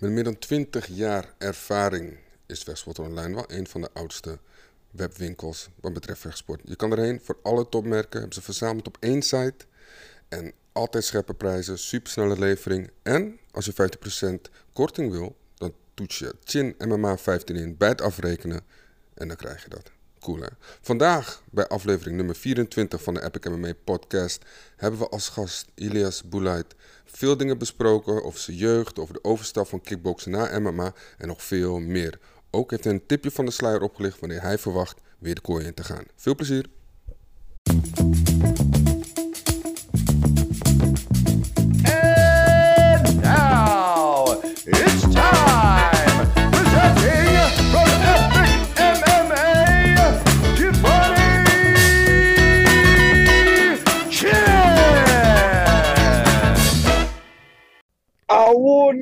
[0.00, 4.38] Met meer dan 20 jaar ervaring is Vechtsport Online wel een van de oudste
[4.90, 6.60] webwinkels wat betreft vechtsport.
[6.64, 9.64] Je kan erheen voor alle topmerken, hebben ze verzameld op één site.
[10.28, 12.90] En altijd scherpe prijzen, supersnelle levering.
[13.02, 13.72] En als je
[14.48, 18.60] 50% korting wil, dan toets je Chin MMA 15 in bij het afrekenen.
[19.14, 19.90] En dan krijg je dat.
[20.80, 24.44] Vandaag bij aflevering nummer 24 van de Epic MMA podcast
[24.76, 29.68] hebben we als gast Ilias Boulait veel dingen besproken over zijn jeugd, over de overstap
[29.68, 32.18] van kickboksen naar MMA en nog veel meer.
[32.50, 35.66] Ook heeft hij een tipje van de sluier opgelicht wanneer hij verwacht weer de kooi
[35.66, 36.04] in te gaan.
[36.16, 36.66] Veel plezier!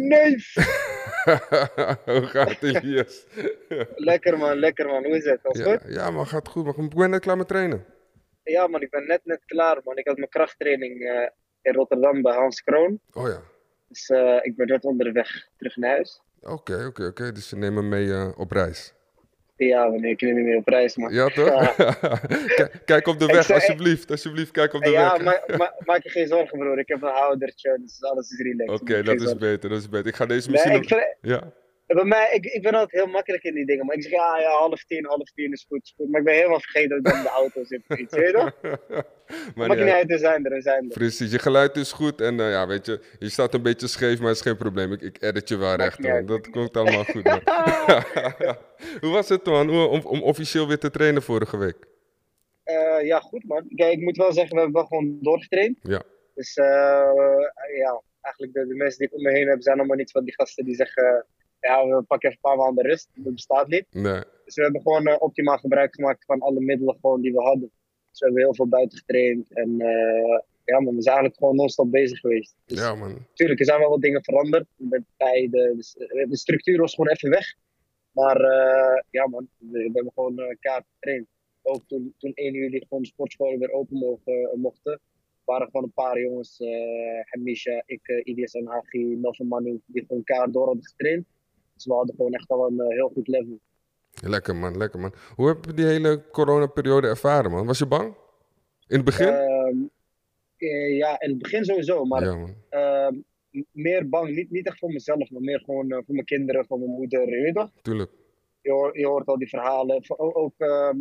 [0.08, 0.54] Neef!
[2.04, 3.26] Hoe gaat het Ilias?
[4.10, 5.04] Lekker man, lekker man.
[5.04, 5.38] Hoe is het?
[5.42, 5.94] Alles ja, goed?
[5.94, 6.64] ja man, gaat goed.
[6.64, 7.84] Maar ik ben net klaar met trainen.
[8.42, 9.96] Ja man, ik ben net net klaar man.
[9.96, 11.28] Ik had mijn krachttraining eh,
[11.62, 13.00] in Rotterdam bij Hans Kroon.
[13.12, 13.40] Oh ja.
[13.88, 16.22] Dus eh, ik ben net onderweg terug naar huis.
[16.40, 17.32] Oké, oké, oké.
[17.32, 18.94] Dus je neemt me mee eh, op reis.
[19.66, 21.12] Ja man, ik neem niet meer op reis man.
[21.12, 21.74] Ja, toch?
[22.84, 24.10] Kijk- op de weg, zei- alsjeblieft.
[24.10, 25.22] Alsjeblieft, kijk op de Ja, weg.
[25.48, 26.78] ma ma maak je geen zorgen broer.
[26.78, 28.80] Ik heb een oudertje, dus alles is relaxed.
[28.80, 29.38] Oké, dat is zorgen.
[29.38, 30.06] beter, dat is beter.
[30.06, 30.98] Ik ga deze Nee, misschien...
[30.98, 31.52] ik Ja?
[31.94, 33.86] Bij mij, ik, ik ben altijd heel makkelijk in die dingen.
[33.86, 36.08] Maar ik zeg ja, ja, half tien, half tien is goed, is goed.
[36.10, 38.32] Maar ik ben helemaal vergeten dat ik in de auto zit of iets, weet je
[38.32, 38.52] toch?
[39.56, 40.10] maar niet uit.
[40.10, 40.88] er zijn er, er zijn er.
[40.88, 44.20] Precies, je geluid is goed en eh, ja, weet je, je staat een beetje scheef,
[44.20, 44.92] maar is geen probleem.
[44.92, 47.40] Ik, ik edit je wel recht, Dat komt allemaal goed, man.
[49.00, 51.86] Hoe was het, man, om, om, officieel weer te trainen vorige week?
[52.62, 53.68] Eh, ja, goed man.
[53.74, 55.78] Kijk, ik moet wel zeggen, we hebben wel gewoon doorgetraind.
[55.82, 56.02] Ja,
[56.34, 56.64] Dus eh,
[57.78, 60.24] ja, eigenlijk de, de mensen die ik om me heen heb, zijn allemaal niet van
[60.24, 61.26] die gasten die zeggen,
[61.60, 63.08] ja, we pakken even een paar maanden rust.
[63.14, 63.86] Dat bestaat niet.
[63.90, 64.22] nee.
[64.44, 67.70] Dus we hebben gewoon eh, optimaal gebruik gemaakt van alle middelen gewoon die we hadden.
[68.10, 71.56] Dus we hebben heel veel buiten getraind en eh, ja man, we zijn eigenlijk gewoon
[71.56, 72.56] non-stop bezig geweest.
[72.64, 73.26] Dus Ja, man.
[73.34, 75.76] Tuurlijk, er zijn wel wat dingen veranderd met tijden.
[75.76, 77.54] Dus, eh, de structuur was gewoon even weg.
[78.12, 78.40] Maar
[79.10, 81.26] ja man, we, we hebben gewoon kaart getraind.
[81.62, 85.00] Ook toen, toen 1 juli gewoon de sportscholen weer open mogen, mochten,
[85.44, 90.24] waren gewoon een paar jongens, eh Hamisha, ik, uh, en Hagi, Nova Manu, die gewoon
[90.24, 91.26] kaart door hadden getraind.
[91.78, 93.60] Dus we hadden gewoon echt al een eh, heel goed level.
[94.22, 95.12] Lekker, man, lekker, man.
[95.34, 97.66] Hoe heb je die hele coronaperiode ervaren, man?
[97.66, 98.14] Was je bang?
[98.86, 99.26] In het begin?
[99.26, 99.76] Ehm,
[100.56, 103.14] eh, ja, in het begin sowieso, maar ja, ehm,
[103.72, 104.34] meer bang.
[104.34, 107.36] Niet, niet echt voor mezelf, maar meer gewoon eh, voor mijn kinderen, voor mijn moeder,
[107.36, 107.70] je weet toch?
[107.82, 108.10] Tuurlijk.
[108.60, 110.02] je, hoort, je hoort al die verhalen.
[110.16, 110.98] Ook, ook, ehm,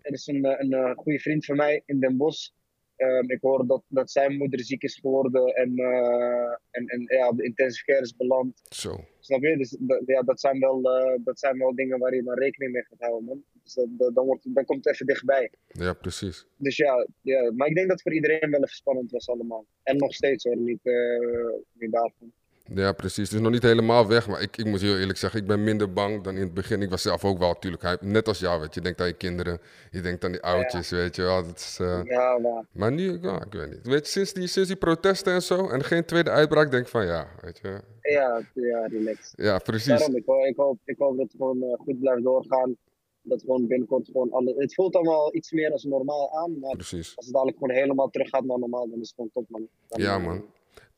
[0.00, 2.50] er is een, een, goede vriend van mij in Den Bosch.
[2.98, 7.32] Ehm, ik hoorde dat, dat zijn moeder ziek is geworden en, eh, en, en ja,
[7.32, 8.60] de intensive care is beland.
[8.68, 9.04] Zo.
[9.20, 9.56] Snap je?
[9.56, 12.72] Dus dat, ja, dat, zijn wel, eh, dat zijn wel dingen waar je dan rekening
[12.72, 13.42] mee gaat houden, man.
[13.62, 15.50] Dus dat, dat- dan, wordt, dan komt het even dichtbij.
[15.66, 16.46] Ja, precies.
[16.56, 19.66] Dus ja, ja, maar ik denk dat het voor iedereen wel even spannend was allemaal.
[19.82, 22.32] En nog steeds hoor, niet, eh niet daarvan.
[22.74, 23.24] Ja, precies.
[23.28, 25.64] Het is nog niet helemaal weg, maar ik, ik moet heel eerlijk zeggen, ik ben
[25.64, 26.82] minder bang dan in het begin.
[26.82, 28.04] Ik was zelf ook wel natuurlijk, hype.
[28.06, 28.80] net als jou, weet je.
[28.80, 31.42] Je denkt aan je kinderen, je denkt aan die oudjes, weet je wel.
[31.44, 33.86] Dat is, eh, Ja, maar Maar nu, ja, ik weet niet.
[33.86, 36.90] Weet je, sinds die, sinds die protesten en zo, en geen tweede uitbraak, denk ik
[36.90, 37.80] van ja, weet je.
[38.00, 39.32] ja, ja, relax.
[39.36, 39.86] Ja, precies.
[39.98, 42.76] Daarom, ik, hoop, ik, hoop, ik hoop dat het gewoon eh, goed blijft doorgaan.
[43.22, 44.54] Dat gewoon binnenkort gewoon alle...
[44.56, 47.12] Het voelt allemaal iets meer als normaal aan, maar Precies.
[47.16, 49.68] als het dadelijk gewoon helemaal terug gaat naar normaal, dan is het gewoon top, man.
[49.88, 50.44] Dan, Ja, man.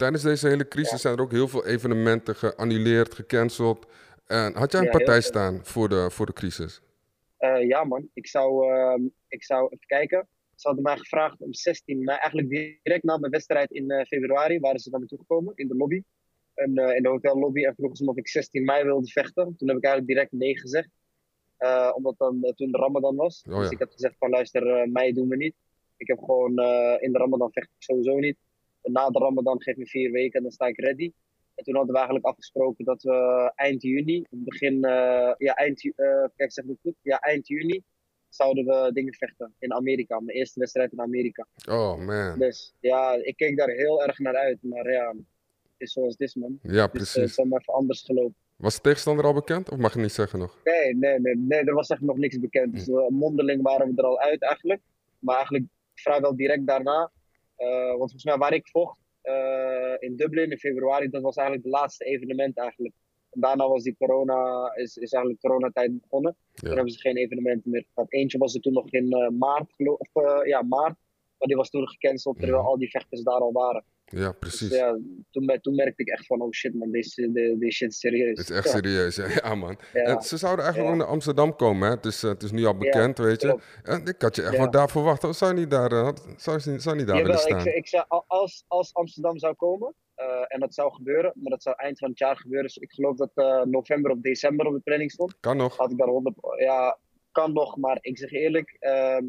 [0.00, 3.86] Tijdens deze hele crisis zijn er ook heel veel evenementen geannuleerd, gecanceld.
[4.26, 6.80] En had jij een Ja, partij staan voor de, voor de crisis?
[7.36, 8.08] eh, ja, man.
[8.14, 10.28] Ik zou, ehm, ik zou even kijken.
[10.54, 12.48] Ze hadden mij gevraagd om 16 mei, eigenlijk
[12.82, 16.02] direct na mijn wedstrijd in eh, februari, waren ze naar me toegekomen in de lobby.
[16.54, 19.56] En, eh, in de hotellobby en vroegen ze me of ik 16 mei wilde vechten.
[19.56, 20.88] Toen heb ik eigenlijk direct nee gezegd.
[21.94, 23.44] Omdat dan, toen de Ramadan was.
[23.48, 25.54] Oh, Dus ik heb gezegd van luister, mei doen we niet.
[25.96, 26.50] Ik heb gewoon
[27.00, 28.36] in de Ramadan vecht ik sowieso niet.
[28.82, 31.12] Na de Ramadan geef me vier weken en dan sta ik ready.
[31.54, 36.24] En toen hadden we eigenlijk afgesproken dat we eind juni, begin, eh, ja, eind, eh,
[36.36, 36.94] kijk, zeg het goed?
[37.02, 37.82] Ja, eind juni
[38.28, 40.20] zouden we dingen vechten in Amerika.
[40.20, 41.46] Mijn eerste wedstrijd in Amerika.
[41.68, 42.38] Oh, man.
[42.38, 44.58] Dus ja, ik keek daar heel erg naar uit.
[44.62, 46.58] Maar ja, het is zoals het is, man.
[46.62, 47.22] Ja, Dus eh, het precies.
[47.22, 48.34] is allemaal even anders gelopen.
[48.56, 49.70] Was de tegenstander al bekend?
[49.70, 50.58] Of mag je niet zeggen nog?
[50.64, 52.74] Nee, nee, nee, nee, er was echt nog niks bekend.
[52.74, 54.80] Dus eh, mondeling waren we er al uit eigenlijk.
[55.18, 57.10] Maar eigenlijk vrijwel direct daarna.
[57.60, 61.66] Eh, want volgens mij waar ik vocht eh, in Dublin in februari, dat was eigenlijk
[61.66, 62.94] het laatste evenement eigenlijk.
[63.30, 66.36] En daarna was die corona, is, is eigenlijk coronatijd begonnen.
[66.52, 66.74] Toen Ja.
[66.74, 68.12] hebben ze geen evenementen meer gehad.
[68.12, 70.96] Eentje was er toen nog in eh, maart, geloof of ja, maart.
[71.38, 72.68] Maar die was toen gecanceld terwijl Mhm.
[72.70, 73.84] al die vechters daar al waren.
[74.12, 74.68] Ja, Dus precies.
[74.76, 74.98] ja,
[75.30, 78.38] toen, toen merkte ik echt van, oh shit man, deze, de, deze shit is serieus.
[78.38, 79.24] Het is echt Ja, serieus, hè?
[79.48, 79.78] ja man.
[79.92, 80.02] Ja.
[80.02, 81.94] En ze zouden eigenlijk ook naar Amsterdam komen, hè?
[81.94, 83.58] Het is, eh, het is nu al bekend, weet je.
[83.82, 85.24] En ik had je echt wel daar verwacht.
[85.24, 87.56] Oh, Zou je niet daar, eh, had- zou je, zou je niet daar Jawel, willen
[87.56, 87.74] ik, staan?
[87.74, 91.62] ik zei, al- als, als Amsterdam zou komen, eh, en dat zou gebeuren, maar dat
[91.62, 92.66] zou eind van het jaar gebeuren.
[92.66, 95.36] Dus ik geloof dat november of december op de planning stond.
[95.40, 95.76] Kan nog.
[95.76, 96.98] Had ik daar 100, ja,
[97.32, 99.24] kan nog, maar ik zeg eerlijk, ehm,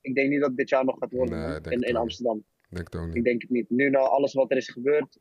[0.00, 1.96] ik denk niet dat het dit jaar nog gaat worden Nee, in, ik in.
[1.96, 2.44] Amsterdam.
[2.74, 3.70] Denk het ook Ik denk het niet.
[3.70, 5.18] Nu na alles wat er is gebeurd,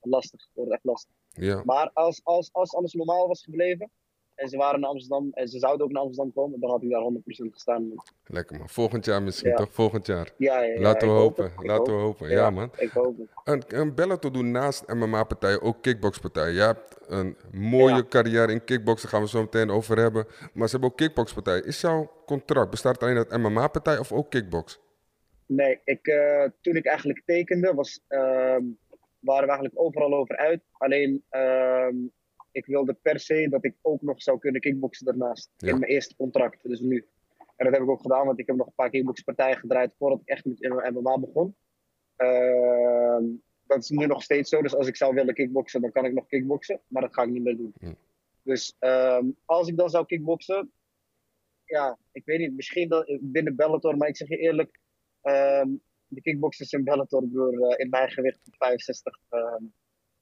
[0.00, 1.12] lastig, wordt echt lastig.
[1.30, 3.90] Ja, Maar als, als, als alles normaal was gebleven
[4.34, 6.90] en ze waren naar Amsterdam en ze zouden ook naar Amsterdam komen, dan had ik
[6.90, 7.92] daar 100% gestaan.
[8.24, 8.68] lekker man.
[8.68, 9.56] Volgend jaar misschien, Ja.
[9.56, 9.72] toch?
[9.72, 10.32] Volgend jaar.
[10.36, 11.52] Ja, ja, ja, Laten we hopen.
[11.56, 12.30] Laten we hopen.
[12.30, 12.70] Ja, man.
[12.76, 13.94] Ik hoop het.
[13.94, 16.54] Bellator doen naast MMA-partijen ook kickboxpartijen.
[16.54, 20.26] Je hebt een mooie carrière in kickboksen, daar gaan we zo meteen over hebben.
[20.52, 21.64] Maar ze hebben ook kickboxpartijen.
[21.64, 24.80] Is jouw contract, bestaat alleen uit MMA-partij of ook kickbox?
[25.46, 28.64] Nee, ik, eh, toen ik eigenlijk tekende, was, ehm,
[29.18, 30.62] waren we eigenlijk overal over uit.
[30.72, 31.96] Alleen, ehm,
[32.50, 35.50] ik wilde per se dat ik ook nog zou kunnen kickboksen daarnaast.
[35.56, 35.68] Ja.
[35.68, 37.06] In mijn eerste contract, dus nu.
[37.56, 40.20] En dat heb ik ook gedaan, want ik heb nog een paar kickboxpartijen gedraaid voordat
[40.20, 41.56] ik echt met MMA begon.
[42.16, 43.24] Ehm,
[43.66, 46.12] dat is nu nog steeds zo, dus als ik zou willen kickboksen, dan kan ik
[46.12, 46.80] nog kickboksen.
[46.86, 47.74] Maar dat ga ik niet meer doen.
[48.42, 48.76] Dus
[49.44, 50.72] als ik dan zou kickboksen,
[51.64, 54.80] ja, ik weet niet, misschien dat, binnen Bellator, maar ik zeg je eerlijk,
[55.24, 55.68] Ehm,
[56.06, 59.18] de kickboxers in Bellator, broer, eh, in mijn gewicht van 65.
[59.28, 59.64] ehm,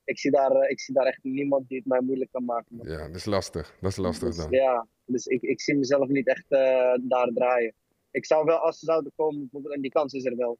[0.05, 2.79] ik, zie daar, eh, ik zie daar echt niemand die het mij moeilijk kan maken.
[2.83, 3.77] Ja, dat is lastig.
[3.81, 4.51] Dat is lastig Dus, dan.
[4.51, 7.75] ja, dus ik, ik zie mezelf niet echt eh, daar draaien.
[8.11, 10.59] Ik zou wel, als ze zouden komen, bijvoorbeeld, en die kans is er wel.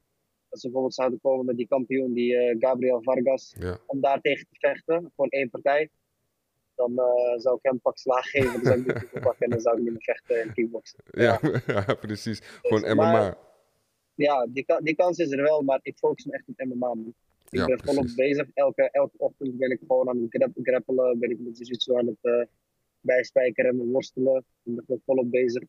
[0.49, 4.47] Als ze bijvoorbeeld zouden komen met die kampioen, die Gabriel Vargas, Ja, om daar tegen
[4.51, 5.89] te vechten, gewoon één partij.
[6.75, 6.93] Dan
[7.37, 9.77] zou ik hem een pak slaag geven, dan zou ik titel pakken en dan zou
[9.77, 10.99] ik niet meer vechten in kickboksen.
[11.11, 11.41] ja.
[11.67, 12.41] ja precies.
[12.63, 13.39] Gewoon maar- MMA.
[14.23, 16.75] Ja, die, ka- die kans is er wel, maar ik focus me echt op MMA.
[16.95, 17.15] Man.
[17.51, 18.47] Ik Ja, ben volop bezig.
[18.55, 22.07] Elke, elke ochtend ben ik gewoon aan het grap- grappelen, ben ik met jiu-jitsu aan
[22.07, 22.43] het eh,
[23.01, 24.45] bijspijkeren en worstelen.
[24.63, 25.63] Ik ben volop bezig.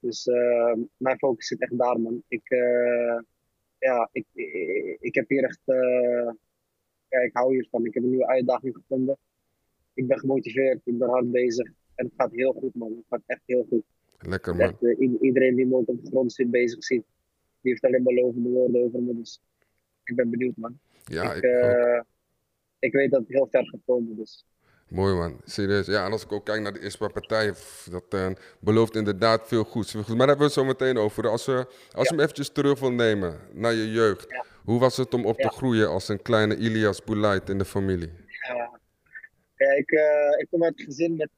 [0.00, 2.22] Dus eh, mijn focus zit echt daar, man.
[2.28, 3.18] Ik, eh,
[3.78, 6.30] ja, ik, ik, ik heb hier echt, eh,
[7.08, 7.84] ja, ik hou hiervan.
[7.86, 9.16] Ik heb een nieuwe uitdaging gevonden.
[9.94, 11.66] Ik ben gemotiveerd, ik ben hard bezig.
[11.94, 12.90] En het gaat heel goed, man.
[12.96, 13.82] Het gaat echt heel goed.
[14.18, 14.66] Lekker man.
[14.80, 17.04] Echt, iedereen die me op de grond zit bezig ziet,
[17.60, 19.14] die heeft alleen maar lovende woorden over me.
[19.16, 19.40] Dus
[20.04, 20.78] ik ben benieuwd, man.
[21.04, 21.70] Ja, ik, ik ook.
[21.70, 22.00] eh,
[22.78, 24.16] ik weet dat het heel ver gaat komen.
[24.16, 24.44] Dus
[24.88, 25.86] Mooi man, serieus.
[25.86, 28.30] Ja, en als ik ook kijk naar de partijen, pff, dat eh,
[28.60, 29.94] belooft inderdaad veel goeds.
[29.94, 31.28] Maar daar hebben we het zo meteen over.
[31.28, 34.30] Als, we, als je hem eventjes terug wil nemen naar je jeugd.
[34.30, 34.44] Ja.
[34.64, 35.48] Hoe was het om op te Ja.
[35.48, 38.10] groeien als een kleine Ilias Boulait in de familie?
[38.48, 38.80] ja,
[39.56, 41.30] ja ik, eh, ik kom uit een gezin met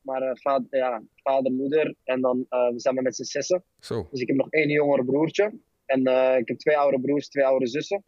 [0.00, 3.64] maar, eh, vader, ja, vader, moeder en dan eh, we zijn maar met z'n zessen.
[3.80, 5.52] Zo, Dus ik heb nog één jongere broertje.
[5.84, 8.04] En eh, ik heb twee oudere broers, twee oudere zussen.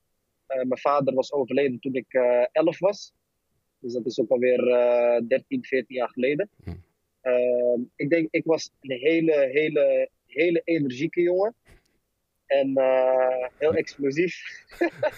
[0.47, 2.13] Mijn vader was overleden toen ik
[2.53, 3.13] 11 was.
[3.79, 6.51] Dus dat is ook alweer eh 13, 14 jaar geleden.
[6.65, 6.71] Hm.
[7.21, 11.55] Eh, ik denk, ik was een hele, hele, hele energieke jongen.
[12.53, 14.65] En eh, heel explosief.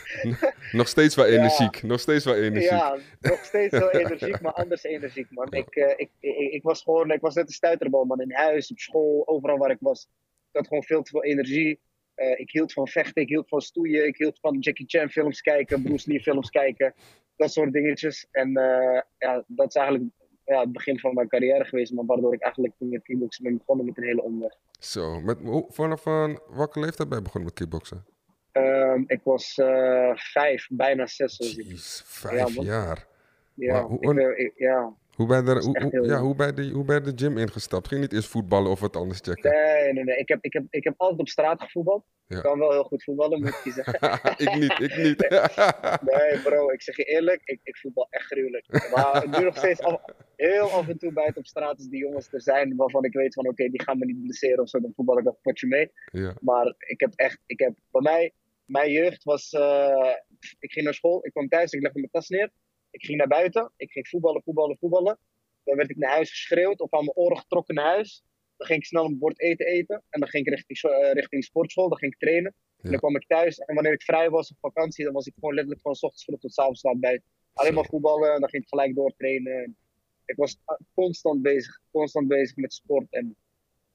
[0.73, 1.33] nog steeds wel Ja.
[1.33, 1.83] energiek.
[1.83, 2.71] Nog steeds wel energiek.
[2.71, 5.53] Ja, nog steeds heel energiek, maar anders energiek, man.
[5.53, 8.21] Ik, eh, ik, ik, ik was gewoon, ik was net een stuiterbal, man.
[8.21, 10.09] In huis, op school, overal waar ik was.
[10.51, 11.81] Ik had gewoon veel te veel energie.
[12.15, 15.41] Eh, ik hield van vechten, ik hield van stoeien, ik hield van Jackie Chan films
[15.41, 16.95] kijken, Bruce Lee films kijken.
[17.37, 18.27] Dat soort dingetjes.
[18.31, 20.11] En eh, ja, dat is eigenlijk
[20.45, 23.57] ja, het begin van mijn carrière geweest, maar waardoor ik eigenlijk toen met kickboksen ben
[23.57, 24.53] begonnen met een hele omweg.
[24.85, 28.05] Zo, met, hoe, vanaf een, welke leeftijd ben je begonnen met kickboksen?
[28.53, 31.37] Ehm, ik was eh, vijf, bijna zes.
[31.39, 33.07] Jeez, vijf jaar.
[33.55, 36.85] Ja, hoe- ik- ja, Hoe ben je, er, hoe, ja, hoe, ben je de, hoe
[36.85, 37.89] ben je de gym ingestapt?
[37.89, 39.51] Ging niet eerst voetballen of wat anders checken?
[39.51, 40.17] Nee, nee, nee.
[40.17, 42.05] Ik heb, ik heb, ik heb altijd op straat gevoetbald.
[42.27, 42.37] Ja.
[42.37, 44.21] Ik kan wel heel goed voetballen, moet ik je zeggen.
[44.47, 45.29] ik niet, ik niet.
[46.13, 48.67] Nee, bro, ik zeg je eerlijk, ik, ik voetbal echt gruwelijk.
[48.95, 50.03] Maar het duurt nog steeds af,
[50.37, 53.35] heel af en toe buiten op straat als die jongens er zijn waarvan ik weet
[53.35, 55.91] van oké, die gaan me niet blesseren of zo, dan voetbal ik een potje mee.
[56.13, 58.33] ja, Maar ik heb echt, ik heb, bij mij,
[58.65, 60.15] mijn jeugd was, eh,
[60.59, 62.51] ik ging naar school, ik kwam thuis, ik legde mijn tas neer.
[62.95, 65.19] Ik ging naar buiten, ik ging voetballen, voetballen, voetballen.
[65.65, 68.23] Dan werd ik naar huis geschreeuwd of aan mijn oren getrokken naar huis.
[68.57, 70.03] Dan ging ik snel een bord eten eten.
[70.09, 72.55] En dan ging ik richting, eh, richting sportschool, dan ging ik trainen.
[72.83, 75.35] En dan kwam ik thuis en wanneer ik vrij was op vakantie, dan was ik
[75.35, 77.21] gewoon letterlijk van 's ochtends vroeg tot 's avonds laat bij.
[77.53, 79.77] Alleen maar voetballen en dan ging ik gelijk doortrainen.
[80.25, 80.59] Ik was
[80.95, 83.37] constant bezig, constant bezig met sport en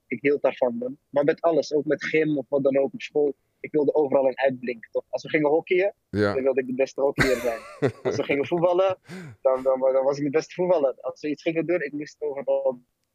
[0.08, 0.78] ik hield daarvan.
[0.78, 0.98] Man.
[1.10, 3.36] Maar met alles, ook met gym of wat dan ook op school.
[3.60, 4.92] Ik wilde overal een uitblinken.
[4.92, 5.04] Toch?
[5.10, 6.34] Als we gingen hockeyen, ja.
[6.34, 7.60] dan wilde ik de beste hockeyer zijn.
[8.04, 8.98] Als we gingen voetballen,
[9.42, 10.96] dan, dan, dan was ik de beste voetballer.
[11.02, 12.64] Als we iets gingen doen, ik moest overal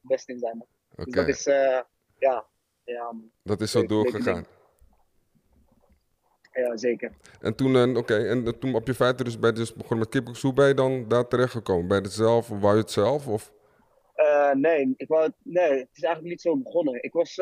[0.00, 0.64] het beste in zijn.
[0.96, 1.80] Dus dat is, eh,
[2.18, 2.46] ja,
[2.84, 4.46] ja, dat is zo doorgegaan.
[6.52, 7.12] ja, zeker.
[7.40, 10.48] En toen, eh, oké, en toen op je feiten dus bij dus begonnen met kickboxen,
[10.48, 11.88] hoe ben je dan daar terechtgekomen?
[11.88, 13.28] Bij het zelf, of wou je het zelf?
[13.28, 13.52] Of?
[14.14, 17.02] Eh, nee, ik wou, het- nee, het is eigenlijk niet zo begonnen.
[17.02, 17.40] Ik was,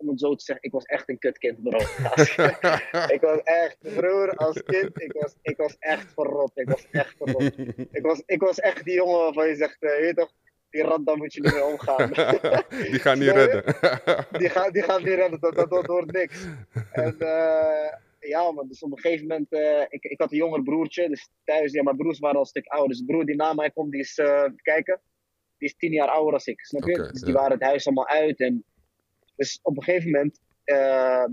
[0.00, 1.78] om het zo te zeggen, ik was echt een kutkind, bro.
[3.16, 6.50] ik was echt, broer, als kind, ik was, ik was echt verrot.
[6.54, 7.58] Ik was echt verrot.
[7.98, 10.32] Ik was, ik was echt die jongen waarvan je zegt, je weet toch,
[10.70, 12.08] die rat, daar moet je niet mee omgaan.
[12.90, 13.64] Die gaan niet redden.
[14.38, 16.46] die, gaat, die gaat niet redden, dat, dat, dat wordt niks.
[16.92, 20.62] En eh, ja, man, dus op een gegeven moment, eh, ik, ik had een jonger
[20.62, 22.88] broertje, dus thuis, ja, mijn broers waren al een stuk ouder.
[22.88, 24.14] Dus de broer die na mij komt, die is,
[24.62, 25.00] kijken,
[25.58, 26.96] die is tien jaar ouder dan ik, snap je?
[26.96, 27.38] Dus die ja.
[27.38, 28.40] waren het huis allemaal uit.
[28.40, 28.64] En,
[29.40, 31.24] dus op een gegeven moment, eh,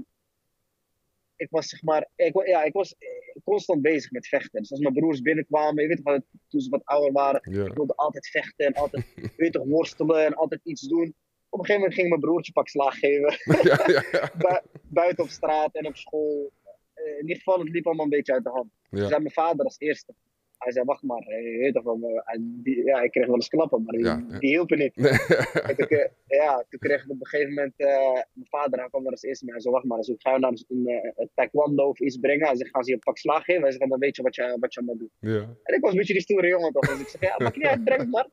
[1.36, 2.96] ik was zeg maar, ik, ja, ik was
[3.44, 4.62] constant bezig met vechten.
[4.62, 7.66] Dus als mijn broers binnenkwamen, je weet toch, toen ze wat ouder waren, Ja.
[7.66, 11.14] ik wilde altijd vechten en altijd, je weet toch, worstelen en altijd iets doen.
[11.50, 13.38] Op een gegeven moment ging mijn broertje pak slaag geven.
[13.70, 14.32] ja, ja, ja.
[14.44, 16.52] Bu- buiten op straat en op school.
[16.94, 18.72] Eh, in ieder geval, het liep allemaal een beetje uit de hand.
[18.90, 20.14] Zei mijn vader als eerste.
[20.58, 23.48] Hij zei, wacht maar, je weet toch wel, hij- die, ja, ik kreeg wel eens
[23.50, 24.40] klappen, maar die, Ja, ja.
[24.40, 24.96] die hielpen niet.
[24.96, 25.12] Nee.
[25.70, 29.06] En toen, ja, toen kreeg ik op een gegeven moment, eh, mijn vader hij kwam
[29.06, 29.54] er als eerste mee.
[29.54, 32.18] Hij zei, wacht maar, als ik ga je naar een, eh, een taekwondo of iets
[32.18, 32.48] brengen.
[32.48, 33.62] Hij zegt, gaan ze je een pak slaag geven?
[33.62, 35.12] Hij zegt, dan weet je wat je, wat je doen.
[35.20, 35.56] Ja.
[35.64, 36.88] En ik was een beetje die stoere jongen toch.
[36.88, 38.28] Dus ik zeg, ja, maakt niet uit, breng het maar.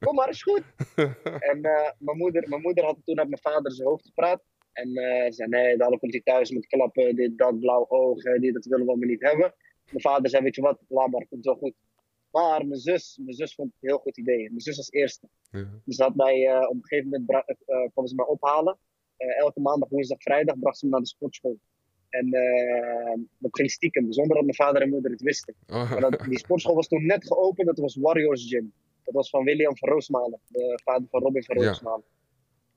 [0.00, 0.62] Kom maar, is goed.
[1.50, 4.42] En eh, mijn, moeder, mijn moeder had toen met mijn vader zijn hoofd gepraat.
[4.72, 8.54] En ze zei, nee, dan komt hij thuis met klappen, dit, dat, blauw ogen, dit,
[8.54, 9.54] dat willen we maar niet hebben.
[9.90, 11.74] Mijn vader zei, weet je wat, laat maar, komt wel goed.
[12.30, 14.38] Maar mijn zus, mijn zus vond het een heel goed idee.
[14.48, 15.28] Mijn zus als eerste.
[15.50, 15.68] Ja.
[15.84, 18.78] Dus had mij eh, op een gegeven moment, bra- eh, kwam ze mij ophalen.
[19.16, 21.58] Eh, elke maandag, woensdag, vrijdag bracht ze me naar de sportschool.
[22.08, 25.54] En eh, dat ging stiekem, zonder dat mijn vader en moeder het wisten.
[25.66, 28.72] Oh, Maar dat, die sportschool was toen net geopend, dat was Warriors Gym.
[29.04, 31.66] Dat was van William van Roosmalen, de vader van Robin van Ja.
[31.66, 32.04] Roosmalen.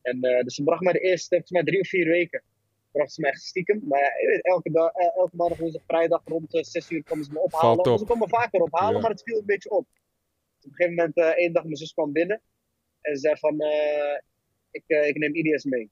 [0.01, 2.43] En eh, dus ze bracht mij de eerste, volgens mij drie of vier weken,
[2.93, 3.81] bracht ze mij echt stiekem.
[3.87, 7.39] Maar elke, dag, eh, elke maandag, woensdag, vrijdag rond eh, zes uur kwamen ze me
[7.39, 7.97] ophalen.
[7.99, 9.01] Ze kwamen me vaker ophalen, Ja.
[9.01, 9.85] maar het viel een beetje op.
[10.59, 12.41] Op een gegeven moment, eh één dag, mijn zus kwam binnen.
[13.01, 14.19] En ze zei van, eh,
[14.71, 15.91] ik, eh, ik neem IDS mee.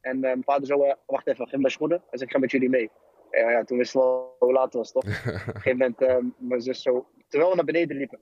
[0.00, 1.98] En eh, mijn vader zei, eh, wacht even, geef me schoenen.
[1.98, 2.90] Hij zei, ik ga met jullie mee.
[3.30, 5.04] Ja, ja, toen wisten we al hoe laat het was, toch?
[5.08, 8.20] Op een gegeven moment, eh, mijn zus zo, terwijl we naar beneden liepen,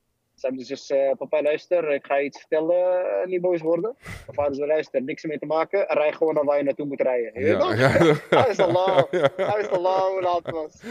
[0.50, 3.96] mijn zus, eh, papa luister, ik ga je iets vertellen, eh, niet boos worden.
[4.02, 7.00] Mijn vader zei, luister, niks ermee te maken, rij gewoon naar waar je naartoe moet
[7.00, 7.32] rijden.
[7.34, 8.28] Je weet ja, toch?
[8.42, 9.06] Hij is al lang,
[9.36, 10.82] hij is al lang hoe laat het was.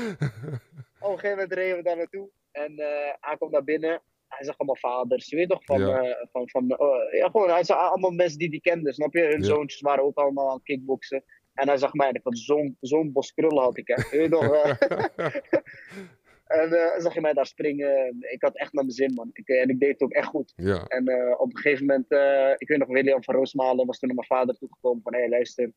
[1.00, 4.02] Op een gegeven moment reden we daar naartoe en eh, hij komt naar binnen.
[4.28, 6.28] Hij zag allemaal vaders, je weet toch, van, Ja.
[6.32, 6.66] van, van
[7.12, 9.22] ja gewoon, hij zag allemaal mensen die die kenden, snap je?
[9.22, 11.24] Hun zoontjes waren ook allemaal aan het kickboksen.
[11.54, 14.18] En hij zag mij, zo'n zo'n bos krullen had ik, hè.
[14.18, 14.52] Je weet toch.
[16.52, 18.16] En eh, zag je mij daar springen.
[18.20, 19.30] Ik had echt naar mijn zin, man.
[19.34, 20.54] Ik, en ik deed het ook echt goed.
[20.56, 20.86] ja.
[20.88, 24.08] En eh, op een gegeven moment, eh, ik weet nog, William van Roosmalen was toen
[24.08, 25.72] naar mijn vader toegekomen van, hé, luister,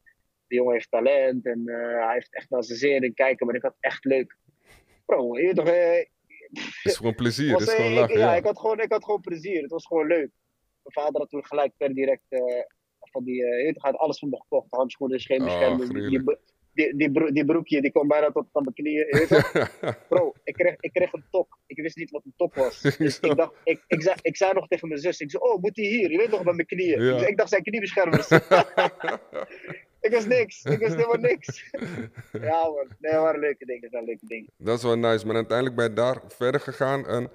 [0.46, 3.54] die jongen heeft talent en eh, hij heeft echt naar zijn zin in kijken, maar
[3.54, 4.36] ik had echt leuk.
[5.06, 6.04] Bro, je toch, eh,
[6.52, 8.14] Het is gewoon plezier, het was, is gewoon eh, lachen.
[8.14, 8.36] ik, ja, Ja.
[8.36, 9.62] ik, had gewoon, ik had gewoon plezier.
[9.62, 10.30] Het was gewoon leuk.
[10.82, 12.40] Mijn vader had toen gelijk per direct eh,
[13.00, 14.66] van die, eh, je had alles van me gekocht.
[14.70, 16.36] Handschoenen, Oh, scheenbescherming, die,
[16.74, 19.06] die, die, die, bro- die broekje, die kwam bijna tot aan mijn knieën.
[20.08, 21.58] Bro, ik kreeg, ik kreeg een tok.
[21.66, 22.80] Ik wist niet wat een tok was.
[22.98, 25.62] Dus ik, dacht, ik, ik, zei, ik zei nog tegen mijn zus, ik zei, oh,
[25.62, 26.10] moet hij hier?
[26.10, 27.02] Je weet toch, bij mijn knieën.
[27.02, 27.26] Ja.
[27.26, 28.30] Ik, dacht, zijn kniebeschermers.
[30.06, 30.64] ik was niks.
[30.64, 31.70] Ik was helemaal niks.
[32.32, 33.80] ja man, nee, waren leuke dingen.
[33.80, 34.50] Dat waren leuke dingen.
[34.56, 37.30] Dat is wel nice, maar uiteindelijk ben je daar verder gegaan en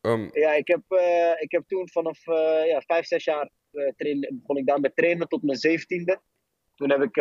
[0.00, 3.92] ehm, Ja, ik heb, eh, ik heb toen vanaf eh, ja, vijf, zes jaar eh,
[3.96, 6.20] trainen, begon ik daar met trainen tot mijn zeventiende.
[6.74, 7.14] Toen heb ik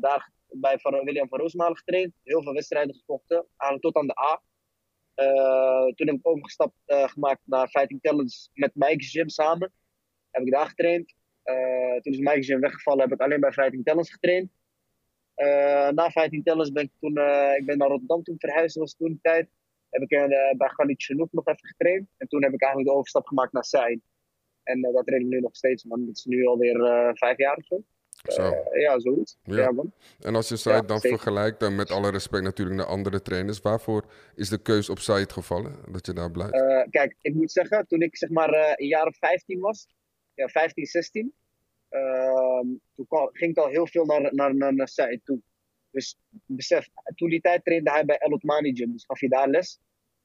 [0.00, 2.12] daar bij William van Roosmalen getraind.
[2.22, 4.42] Heel veel wedstrijden gevochten, eigenlijk tot aan de A.
[5.18, 9.72] Eh, toen heb ik overgestapt eh, gemaakt naar Fighting Talents met Mike's Gym samen.
[10.30, 11.14] Heb ik daar getraind.
[11.42, 14.50] Eh, toen is Mike's Gym weggevallen, heb ik alleen bij Fighting Talents getraind.
[15.94, 17.18] Na Fighting Talents ben ik toen
[17.56, 19.48] ik ben naar Rotterdam toen verhuisd, was toen de tijd.
[19.90, 20.08] Heb ik
[20.56, 22.08] bij Khalid Chanouk nog even getraind.
[22.16, 24.02] En toen heb ik eigenlijk de overstap gemaakt naar Sein.
[24.62, 26.06] En dat train ik nu nog steeds, man.
[26.06, 27.82] Dat is nu alweer vijf jaar of zo.
[28.26, 28.42] Zo.
[28.42, 29.36] Eh, ja, zoiets.
[29.42, 29.70] Ja.
[29.72, 29.92] Man.
[30.20, 31.18] En als je Said dan zeker.
[31.18, 35.32] vergelijkt, dan met alle respect natuurlijk naar andere trainers, waarvoor is de keus op Said
[35.32, 35.76] gevallen?
[35.92, 36.52] Dat je daar blijft?
[36.54, 39.86] Eh, kijk, ik moet zeggen, toen ik zeg maar eh, een jaar of 15 was,
[40.34, 41.32] ja, 15, 16,
[41.88, 45.40] ehm, toen kwam- ging ik al heel veel naar, naar, naar, naar Said toe.
[45.90, 49.48] Dus besef, toen die tijd trainde hij bij El Otmani Gym, dus gaf hij daar
[49.48, 49.78] les.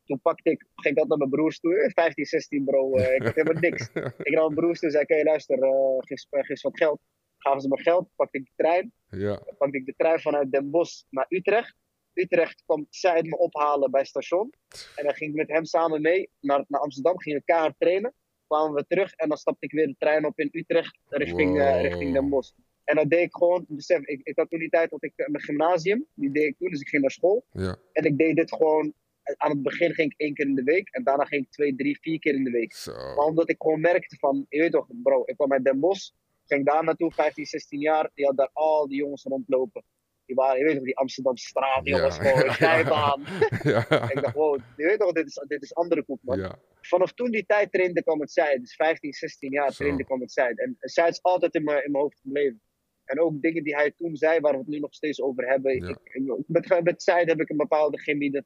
[0.05, 3.23] Toen pakte ik, ging ik altijd naar mijn broers toe, eh, 15, 16 bro, ik
[3.23, 3.89] had helemaal niks.
[4.27, 5.69] Ik naar mijn broers toe en zei, oké luister, eh
[5.99, 7.01] geef, geef wat geld.
[7.43, 10.69] Gaven ze me geld, pakte ik de trein, ja, pakte ik de trein vanuit Den
[10.69, 11.75] Bosch naar Utrecht.
[12.13, 14.53] Utrecht kwam Said me ophalen bij het station.
[14.95, 18.13] En dan ging ik met hem samen mee naar, naar Amsterdam, gingen we keihard trainen.
[18.47, 21.81] Kwamen we terug en dan stapte ik weer de trein op in Utrecht richting, eh,
[21.81, 22.51] richting Den Bosch.
[22.83, 25.27] En dat deed ik gewoon, besef, ik, ik had toen die tijd dat ik eh,
[25.27, 27.45] mijn gymnasium, die deed ik toen, dus ik ging naar school.
[27.51, 28.93] Ja, En ik deed dit gewoon,
[29.37, 30.89] aan het begin ging ik één keer in de week.
[30.89, 32.73] En daarna ging ik twee, drie, vier keer in de week.
[32.73, 32.91] zo.
[32.91, 36.11] Maar omdat ik gewoon merkte van, je weet toch, bro, ik kwam uit Den Bosch,
[36.45, 39.83] ging daar naartoe, 15, 16 jaar, die had daar al die jongens rondlopen.
[40.25, 41.99] Die waren, je weet toch, die Amsterdamse straat, die Ja.
[41.99, 43.23] jongens gewoon, aan.
[43.63, 46.39] Ja, Ik dacht, wow, je weet toch, dit is, dit is andere koek, man.
[46.39, 49.83] ja, Vanaf toen die tijd trainde kwam het Zuid, dus 15, 16 jaar Zo.
[49.83, 50.59] trainde kwam het Zuid.
[50.59, 52.61] En Zuid is altijd in mijn, in mijn hoofd gebleven.
[53.05, 55.75] En ook dingen die hij toen zei, waar we het nu nog steeds over hebben.
[55.85, 55.89] Ja.
[55.89, 58.43] Ik, ik- met, met Zuid heb ik een bepaalde chemie, dat,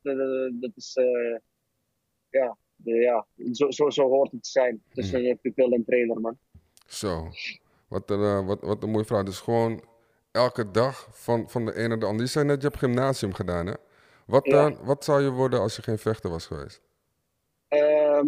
[0.60, 1.38] dat is, eh,
[2.30, 4.84] ja, de, ja zo, zo, zo hoort het te zijn.
[4.94, 6.38] Tussen je pupil en trainer, man.
[6.88, 7.27] zo.
[7.88, 9.24] Wat een, eh, wat, wat een mooie vraag.
[9.24, 9.84] Dus gewoon
[10.32, 12.24] elke dag van, van de ene naar de andere.
[12.24, 13.74] Je zei net, je hebt gymnasium gedaan, hè?
[14.25, 14.67] Wat, Ja.
[14.67, 16.82] eh, wat zou je worden als je geen vechter was geweest?
[17.67, 18.25] Ehm,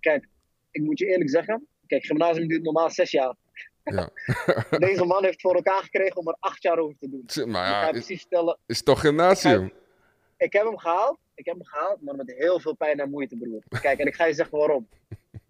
[0.00, 0.28] kijk,
[0.70, 1.66] ik moet je eerlijk zeggen.
[1.86, 3.34] Kijk, gymnasium duurt normaal zes jaar.
[3.84, 4.08] Ja.
[4.78, 7.50] Deze man heeft voor elkaar gekregen om er acht jaar over te doen.
[7.50, 9.72] Maar ja, is, precies vertellen, is toch gymnasium?
[10.36, 11.18] ik heb hem gehaald.
[11.34, 13.80] Ik heb hem gehaald, maar met heel veel pijn en moeite, broer.
[13.80, 14.88] Kijk, en ik ga je zeggen waarom.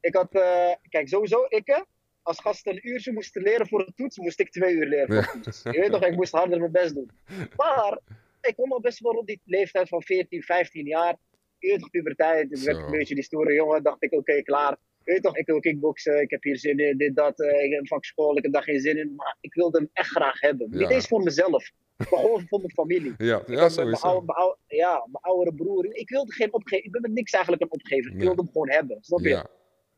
[0.01, 1.81] Ik had, eh, kijk, sowieso, ik eh,
[2.23, 5.35] als gast een uurtje moest leren voor een toets, moest ik twee uur leren voor
[5.35, 5.63] een toets.
[5.63, 7.11] Je weet toch, ik moest harder mijn best doen.
[7.57, 7.99] Maar,
[8.41, 11.17] ik kom al best wel op die leeftijd van 14, 15 jaar.
[11.59, 12.53] Je weet toch, puberteit.
[12.59, 13.83] Ik werd een beetje die stoere jongen.
[13.83, 14.77] Dacht ik, oké, klaar.
[15.05, 16.21] Je weet toch, ik wil kickboksen.
[16.21, 17.41] Ik heb hier zin in, dit, dat.
[17.41, 19.15] eh, ik heb een vakschool, ik heb daar geen zin in.
[19.15, 20.69] Maar ik wilde hem echt graag hebben.
[20.71, 20.79] Ja.
[20.79, 23.15] Niet eens voor mezelf, maar gewoon voor mijn familie.
[23.19, 24.07] Ja, ja mijn sowieso.
[24.07, 25.95] oude, mijn oude- ja, mijn oudere broer.
[25.95, 26.85] Ik wilde geen opgeven.
[26.85, 28.11] Ik ben met niks eigenlijk een opgever.
[28.13, 28.99] Ik wilde hem gewoon hebben.
[29.01, 29.29] Snap je?
[29.29, 29.47] Ja,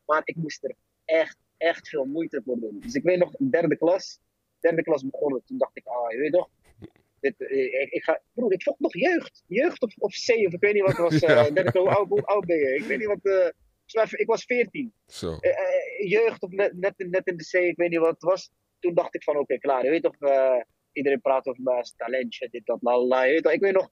[0.05, 0.75] Maar ik moest er
[1.05, 2.79] echt, echt veel moeite voor doen.
[2.79, 4.19] Dus ik weet nog, derde klas.
[4.59, 5.41] Derde klas begonnen.
[5.45, 6.49] Toen dacht ik, ah, je weet toch.
[7.19, 9.43] Dit, eh, ik, ik ga, broer, ik vocht nog jeugd.
[9.47, 11.19] Jeugd of, of C, of ik weet niet wat het was.
[11.21, 11.49] eh, Ja.
[11.49, 12.75] derde klas, hoe oud, ben je?
[12.75, 13.23] Ik weet niet wat.
[13.23, 14.93] mij, ik was 14.
[15.07, 15.37] zo.
[15.39, 18.09] Eh, eh, jeugd of net, net, in- net in de C, ik weet niet wat
[18.13, 18.49] het was.
[18.79, 19.83] Toen dacht ik van, oké, klaar.
[19.83, 20.15] Je weet toch,
[20.91, 23.23] iedereen praat over mijn talentje, dit, dat, la, la.
[23.23, 23.89] Je weet toch, ik weet nog,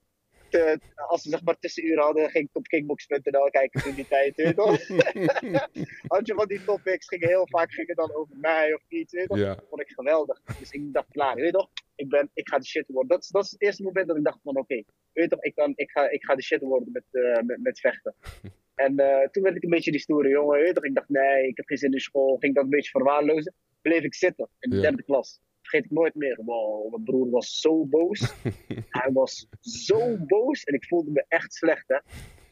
[0.52, 4.36] te- als we zeg maar tussenuren hadden, ging ik op kickbox.nl kijken toen die tijd,
[4.36, 4.56] weet?
[6.08, 9.28] Had je van die topics, gingen heel vaak gingen dan over mij of iets, weet?
[9.30, 10.42] Ja, Dat vond ik geweldig.
[10.60, 11.70] Dus ik dacht, klaar, weet je toch?
[11.96, 13.10] Ik, ben, ik ga de shit worden.
[13.10, 14.84] Dat is, dat is het eerste moment dat ik dacht van, oké,
[15.14, 17.80] weet toch, ik, kan, ik, ga, ik ga de shit worden met, eh, met, met
[17.80, 18.16] vechten.
[18.76, 20.84] En eh, toen werd ik een beetje die stoere jongen, weet je toch?
[20.86, 22.38] Ik dacht, nee, ik heb geen zin in school.
[22.38, 23.54] Ging dat een beetje verwaarlozen.
[23.82, 24.82] Bleef ik zitten in de Ja.
[24.82, 25.40] derde klas.
[25.72, 26.40] Vergeet ik nooit meer.
[26.46, 28.34] Wow, mijn broer was zo boos.
[29.00, 31.98] Hij was zo boos en ik voelde me echt slecht, hè.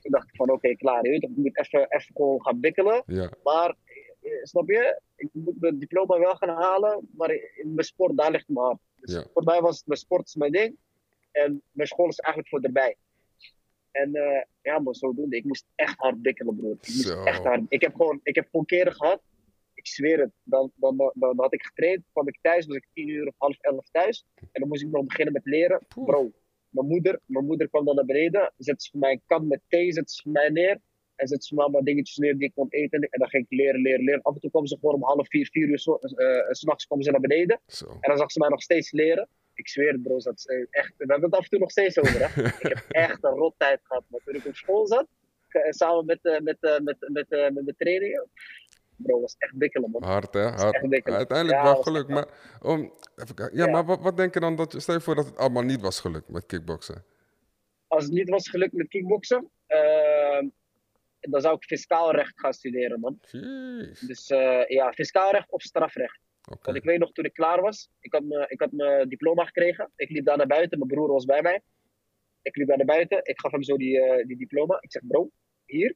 [0.01, 3.03] Toen dacht ik van, oké, klaar, je weet ik moet even, even gewoon gaan bikkelen.
[3.05, 3.75] ja, Maar,
[4.21, 5.01] eh, snap je?
[5.15, 8.79] Ik moet mijn diploma wel gaan halen, maar in mijn sport, daar ligt mijn hart.
[8.95, 9.25] Dus Ja.
[9.33, 10.75] voor mij was mijn sport is mijn ding.
[11.31, 12.95] En mijn school is eigenlijk voor erbij.
[13.91, 15.35] En eh, ja, maar zodoende.
[15.35, 16.71] Ik moest echt hard bikkelen, broer.
[16.81, 17.61] Ik moest echt hard.
[17.69, 19.21] Ik heb gewoon, ik heb gewoon keren gehad.
[19.79, 20.31] Ik zweer het.
[20.43, 23.33] Dan, dan, dan, dan had ik getraind, kwam ik thuis, was ik tien uur of
[23.37, 24.25] half elf thuis.
[24.35, 25.85] En dan moest ik nog beginnen met leren.
[25.87, 26.31] Bro,
[26.69, 28.53] mijn moeder, mijn moeder kwam dan naar beneden.
[28.57, 30.79] Zette ze voor mij een kan met thee, zette ze voor mij neer.
[31.15, 32.99] En zette ze allemaal dingetjes neer die ik kon eten.
[33.01, 34.21] En dan ging ik leren, leren, leren.
[34.21, 36.13] Af en toe kwam ze gewoon om half vier, vier uur zo- s
[36.59, 37.59] s'nachts komen ze naar beneden.
[37.67, 37.85] zo.
[37.85, 39.27] En dan zag ze mij nog steeds leren.
[39.53, 40.17] Ik zweer het, bro.
[40.19, 42.19] Dat is, eh, echt, we hebben het af en toe nog steeds over.
[42.19, 42.41] Hè?
[42.67, 44.03] ik heb echt een rot tijd gehad.
[44.07, 45.07] Maar toen ik op school zat,
[45.69, 48.29] samen met, met, met, met, eh, met de trainingen.
[49.03, 50.03] Bro, was echt bikkelen, man.
[50.03, 50.41] Hard, hè?
[50.41, 50.91] Hard.
[50.91, 51.09] echt.
[51.09, 52.07] Uiteindelijk Ja, wel was geluk.
[52.07, 52.27] Maar,
[52.61, 53.35] om, even.
[53.57, 53.71] Ja, Ja.
[53.71, 54.71] maar wat, wat denk je dan dat...
[54.71, 57.03] je- Stel je voor dat het allemaal niet was gelukt met kickboksen.
[57.87, 60.41] Als het niet was gelukt met kickboksen, eh,
[61.19, 63.19] dan zou ik fiscaal recht gaan studeren, man.
[63.31, 63.99] Jeez.
[63.99, 66.19] Dus eh, ja, fiscaal recht of strafrecht.
[66.61, 69.45] Want ik weet nog, toen ik klaar was, ik had, me, ik had mijn diploma
[69.45, 69.91] gekregen.
[69.95, 71.61] Ik liep daar naar buiten, mijn broer was bij mij.
[72.41, 74.77] Ik liep daar naar buiten, ik gaf hem zo die, eh, die diploma.
[74.81, 75.29] Ik zeg, bro,
[75.65, 75.95] hier,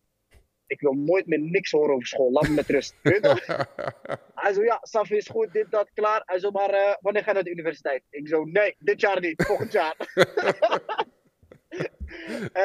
[0.74, 2.32] ik wil nooit meer niks horen over school.
[2.32, 2.96] Laat me met rust.
[3.02, 3.66] Weet je?
[4.44, 6.22] Hij zo, ja, Safi is goed, dit, dat, klaar.
[6.26, 8.04] Hij zo, maar eh, wanneer ga je naar de universiteit?
[8.10, 9.96] Ik zo, nee, dit jaar niet, volgend jaar.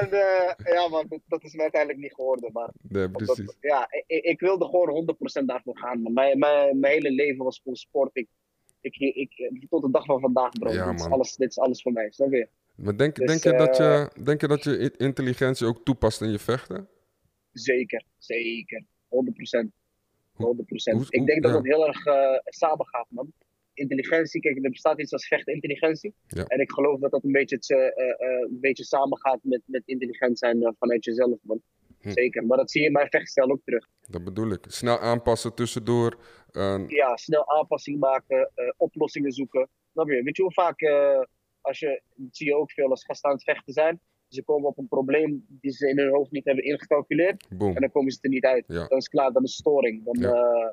[0.01, 2.53] en eh, ja, man, dat, dat is me uiteindelijk niet geworden.
[2.53, 3.09] Maar Nee,
[3.61, 6.03] ja, ik, ik wilde gewoon 100% daarvoor gaan.
[6.03, 6.13] Man.
[6.13, 8.11] Mijn, mijn, mijn hele leven was voor sport.
[8.13, 8.29] Ik,
[8.81, 10.73] ik, ik, tot de dag van vandaag, bro.
[10.73, 12.49] Ja, dit, is alles, dit is alles voor mij, snap je?
[12.75, 16.21] Maar denk, Dus, denk, je dat eh, je, denk je dat je intelligentie ook toepast
[16.21, 16.89] in je vechten?
[17.59, 18.85] Zeker, zeker.
[19.09, 19.71] 100%.
[20.33, 20.97] 100%.
[20.97, 21.57] hoe- ik denk dat ja.
[21.57, 23.33] het heel erg eh samen gaat, man.
[23.75, 26.15] Intelligentie, kijk, er bestaat iets als vechtintelligentie.
[26.27, 26.45] Ja.
[26.45, 29.83] En ik geloof dat dat een beetje, het, eh, eh, een beetje samengaat met, met
[29.85, 31.63] intelligent zijn vanuit jezelf, man.
[32.01, 32.11] Hm.
[32.11, 32.47] Zeker.
[32.47, 33.89] Maar dat zie je in mijn vechtstijl ook terug.
[34.09, 34.65] Dat bedoel ik.
[34.69, 36.19] Snel aanpassen tussendoor.
[36.87, 39.69] ja, snel aanpassing maken, oplossingen zoeken.
[39.93, 40.23] Snap je?
[40.23, 40.83] Weet je hoe vaak,
[41.61, 44.69] als je, dat zie je ook veel als gasten aan het vechten zijn, ze komen
[44.69, 47.75] op een probleem die ze in hun hoofd niet hebben ingecalculeerd boom.
[47.75, 48.65] en dan komen ze er niet uit.
[48.67, 48.75] Ja.
[48.75, 50.05] Dan is het klaar, dan is het storing.
[50.05, 50.33] Dan, Ja.
[50.35, 50.69] eh,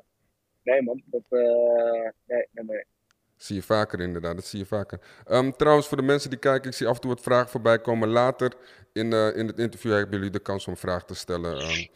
[0.62, 1.40] nee man, dat, eh,
[2.26, 2.84] nee, nee, nee.
[3.36, 5.00] Zie je vaker inderdaad, dat zie je vaker.
[5.24, 7.80] Ehm, trouwens, voor de mensen die kijken, ik zie af en toe wat vragen voorbij
[7.80, 8.08] komen.
[8.08, 8.52] Later
[8.92, 11.58] in, eh, in het interview hebben jullie de kans om vragen te stellen.
[11.60, 11.86] ehm,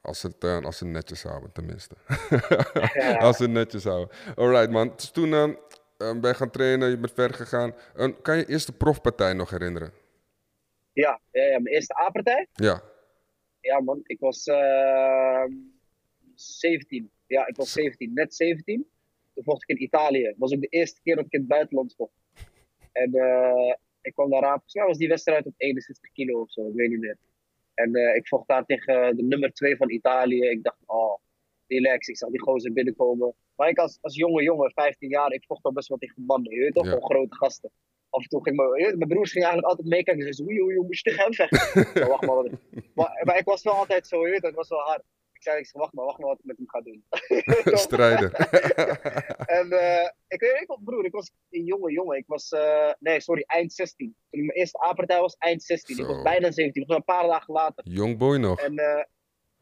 [0.00, 1.94] als, het, eh, als ze het netjes houden, tenminste.
[3.26, 4.16] als ze het netjes houden.
[4.36, 5.54] Alright man, dus toen ehm,
[6.20, 7.74] ben je gaan trainen, je bent verder gegaan.
[7.96, 9.92] Ehm, kan je eerste profpartij nog herinneren?
[11.02, 12.46] Ja, ja, ja, mijn eerste A-partij.
[12.52, 12.82] Ja,
[13.60, 15.52] Ja, man, ik was ehm
[16.34, 17.10] 17.
[17.26, 18.86] Ja, ik was 17, net 17.
[19.34, 20.22] Toen vocht ik in Italië.
[20.22, 22.12] Dat was ook de eerste keer dat ik in het buitenland vocht.
[22.92, 24.52] En eh, ik kwam daar aan.
[24.52, 27.16] Volgens mij was die wedstrijd op 61 kilo of zo, ik weet niet meer.
[27.74, 30.40] En eh, ik vocht daar tegen de nummer 2 van Italië.
[30.40, 31.18] Ik dacht, oh,
[31.66, 32.08] relax.
[32.08, 33.34] Ik zag die gozer binnenkomen.
[33.56, 36.52] Maar ik als, als jonge jongen, 15 jaar, ik vocht al best wel tegen mannen.
[36.54, 36.90] Je weet toch, Ja.
[36.90, 37.70] gewoon grote gasten.
[38.10, 40.26] Af en toe ging mijn, weet, mijn broers gingen eigenlijk altijd meekijken.
[40.26, 42.08] Ze zeiden, oei, oei, oei, moet je tegen hem vechten?
[42.08, 42.50] Wacht maar, wat-
[42.94, 45.02] maar, maar ik was wel altijd zo, je weet, het was wel hard.
[45.32, 47.04] Ik zei, ik zei, wacht maar, wacht maar wat ik met hem ga doen.
[47.78, 48.30] strijder.
[49.58, 52.16] En eh, ik weet niet, broer, ik was een jonge jongen.
[52.16, 54.14] Ik was, eh, nee, sorry, eind 16.
[54.30, 55.98] Toen mijn eerste A-partij was, eind 16.
[55.98, 57.84] Ik was bijna 17, nog een paar dagen later.
[57.88, 58.60] Young boy nog.
[58.60, 59.04] En eh,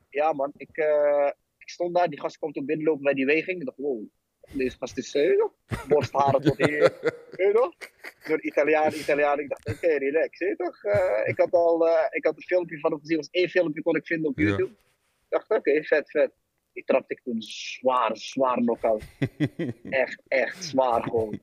[0.09, 3.61] ja, man, ik, eh, ik stond daar, die gast komt ook binnenlopen bij die weging.
[3.61, 4.05] Ik dacht, wow,
[4.53, 5.45] deze gast is uh,
[5.89, 6.93] borstharen tot hier.
[7.37, 7.75] Weet je nog?
[8.29, 9.39] Door Italiaan, Italiaan.
[9.41, 10.85] Ik dacht, oké, relax, weet je toch?
[10.85, 13.83] Eh, ik, had al, eh, ik had een filmpje van hem gezien, was één filmpje
[13.83, 14.45] kon ik vinden op Ja.
[14.45, 14.71] YouTube.
[14.71, 16.31] Ik dacht, oké, vet, vet.
[16.73, 19.03] Die trapte ik toen zwaar, zwaar knock-out.
[19.91, 21.41] echt, echt zwaar gewoon.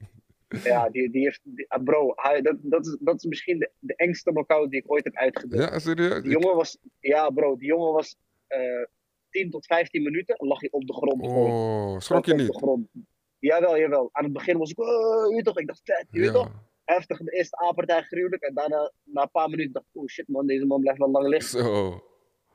[0.63, 3.69] Ja, die, die heeft, die- ah, bro, hij, dat, dat, is, dat is misschien de,
[3.79, 5.69] de engste knock-out die ik ooit heb uitgedeeld.
[5.69, 6.21] Ja, serieus?
[6.21, 8.15] Die jongen was, ja bro, die jongen was
[8.47, 8.83] eh
[9.29, 11.25] 10 tot 15 minuten, lag hij op de grond.
[11.25, 11.51] gewoon.
[11.51, 12.61] Oh, schrok je niet?
[13.43, 14.09] Jawel, jawel.
[14.11, 16.51] Aan het begin was ik, oh, je toch, ik dacht vet, je weet toch.
[16.85, 18.43] Heftig, de eerste A-partij gruwelijk.
[18.43, 21.09] En daarna, na een paar minuten, dacht ik, oh shit man, deze man blijft wel
[21.09, 21.59] lang liggen.
[21.63, 22.03] Zo.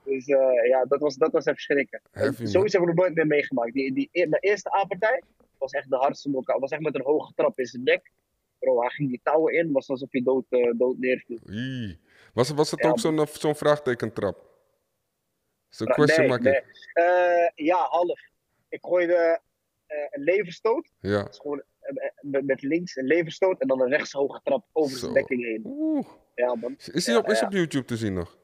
[0.05, 2.01] Dus eh, ja, dat was, dat was even schrikken.
[2.43, 3.73] Zoiets hebben we nog nooit meer meegemaakt.
[3.73, 5.23] Die, die, e- mijn eerste A-partij
[5.59, 6.61] was echt de hardste knockout.
[6.61, 8.11] Was echt met een hoge trap in zijn nek.
[8.59, 11.39] Bro, hij ging die touwen in, was alsof hij dood, eh, dood neerviel.
[12.35, 14.47] Was, was het Ja, ook zo'n eh, zo'n vraagtekentrap?
[15.69, 16.63] Zo'n question nee, nee.
[17.55, 18.21] Ja, half.
[18.69, 19.41] Ik gooide
[20.11, 20.89] een leverstoot.
[21.01, 21.23] Ja.
[21.23, 22.05] Dat is gewoon eh,
[22.39, 25.63] eh, met, links een leverstoot en dan een rechtshoge trap over zijn dekking heen.
[25.65, 26.07] Oeh.
[26.35, 26.77] Ja, man.
[26.93, 28.37] Is hij op, is op YouTube te zien nog?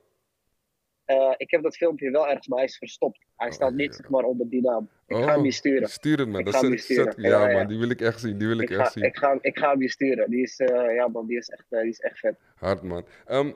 [1.05, 3.19] Eh, ik heb dat filmpje wel ergens, maar hij is verstopt.
[3.37, 4.89] Hij Oh, staat niet zeg maar onder die naam.
[5.07, 5.89] Ik Oh, ga hem je sturen.
[5.89, 6.39] Stuur het man.
[6.39, 7.05] Ik Dat ga hem zet- sturen.
[7.13, 7.57] zet- ja, Ja, ja.
[7.59, 8.39] man, die wil ik echt zien.
[8.39, 9.05] Die wil ik, Ik echt ga, zien.
[9.05, 10.31] ik, ga, ik ga hem je sturen.
[10.31, 12.37] Die is, eh, ja, man, die is echt, eh, die is echt vet.
[12.55, 13.05] Hard man.
[13.27, 13.53] Ehm,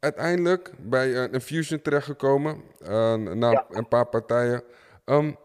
[0.00, 2.62] uiteindelijk bij eh, een Fusion terechtgekomen.
[2.80, 3.66] eh, na Ja.
[3.70, 4.62] een paar partijen.
[5.04, 5.40] Ja.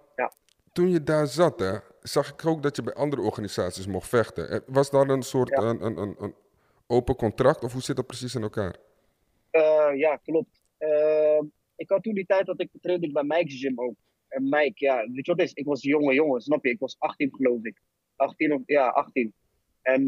[0.78, 4.50] Toen je daar zat, hè, zag ik ook dat je bij andere organisaties mocht vechten.
[4.50, 5.58] Eh, Was dat een soort Ja.
[5.58, 6.34] een, een, een,
[6.88, 7.64] open contract?
[7.64, 8.76] Of hoe zit dat precies in elkaar?
[9.52, 10.62] Eh, ja, klopt.
[10.78, 11.42] Eh,
[11.76, 13.96] ik had toen die tijd dat ik trainde bij Mike's gym ook.
[14.28, 15.54] En Mike, ja, weet je wat is?
[15.54, 16.72] Ik was een jonge jongen, snap je?
[16.72, 17.82] Ik was 18 geloof ik.
[18.16, 19.34] 18 of, ja, 18.
[19.82, 20.06] En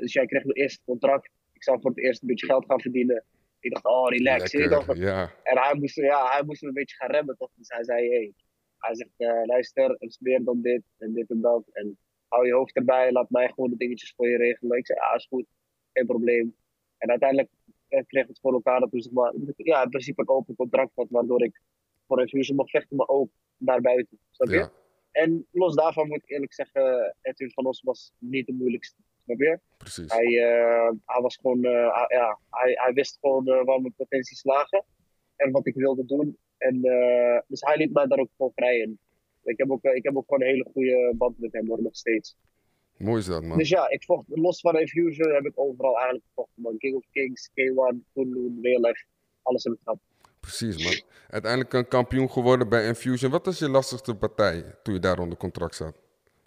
[0.00, 1.30] dus jij kreeg mijn eerste contract.
[1.52, 3.24] Ik zou voor het eerst een beetje geld gaan verdienen.
[3.60, 4.52] Ik dacht, oh, relax.
[4.52, 5.32] Lekker, ja.
[5.42, 7.50] En hij moest, ja, hij moest me een beetje gaan remmen, toch?
[7.54, 8.34] Dus hij zei, hey.
[8.80, 11.62] Hij zegt, eh, luister, het is meer dan dit en dit en dat.
[11.72, 14.78] En hou je hoofd erbij, laat mij gewoon de dingetjes voor je regelen.
[14.78, 15.46] Ik zei, ja, is goed,
[15.92, 16.56] geen probleem.
[16.98, 17.48] En uiteindelijk
[17.88, 21.06] eh, kreeg ik het voor elkaar dat maar, ja, in principe een open contract had,
[21.10, 21.60] waardoor ik
[22.06, 24.18] voor een fusie mocht vechten, maar ook daarbuiten.
[24.30, 24.54] Snap je?
[24.56, 24.72] ja,
[25.10, 29.00] En los daarvan moet ik eerlijk zeggen, Edwin van Os was niet de moeilijkste.
[29.24, 29.58] Snap je?
[29.76, 30.12] precies.
[30.12, 34.84] Hij, eh, hij was gewoon, hij- ja, hij, hij wist gewoon waar mijn potenties lagen
[35.36, 36.38] en wat ik wilde doen.
[36.60, 38.98] En, eh, dus hij liet mij daar ook gewoon vrij in.
[39.42, 41.82] Ik heb ook, eh, ik heb ook gewoon een hele goede band met hem hoor,
[41.82, 42.36] nog steeds.
[42.96, 43.58] Mooi is dat, man.
[43.58, 46.62] Dus ja, ik vocht los van Infusion heb ik overal eigenlijk gevochten.
[46.62, 46.78] Man.
[46.78, 49.04] King of Kings, K1, Kunlun, Real Life,
[49.42, 49.98] alles heb ik gehad.
[50.40, 51.02] Precies, man.
[51.28, 53.30] Uiteindelijk een kampioen geworden bij Infusion.
[53.30, 55.96] Wat was je lastigste partij toen je daar onder contract zat?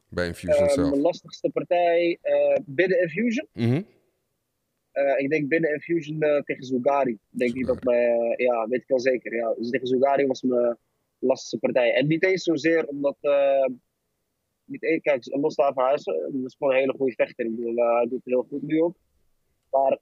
[0.09, 0.89] Bij Infusion Eh, zelf.
[0.89, 3.47] mijn lastigste partij eh, binnen Infusion.
[3.53, 3.81] Mhm.
[4.93, 7.17] Eh, ik denk binnen Infusion eh, tegen Zugari.
[7.29, 9.35] Denk ik dat mij, eh, ja, weet ik wel zeker.
[9.35, 9.53] Ja.
[9.53, 10.77] Dus tegen Zugari was mijn
[11.19, 11.93] lastigste partij.
[11.93, 13.17] En niet eens zozeer omdat,
[14.65, 17.45] niet eens, kijk, los daarvan, eh, dat is gewoon een hele goede vechter.
[17.45, 18.95] Ik bedoel, hij doet het heel goed nu ook.
[19.69, 19.99] Maar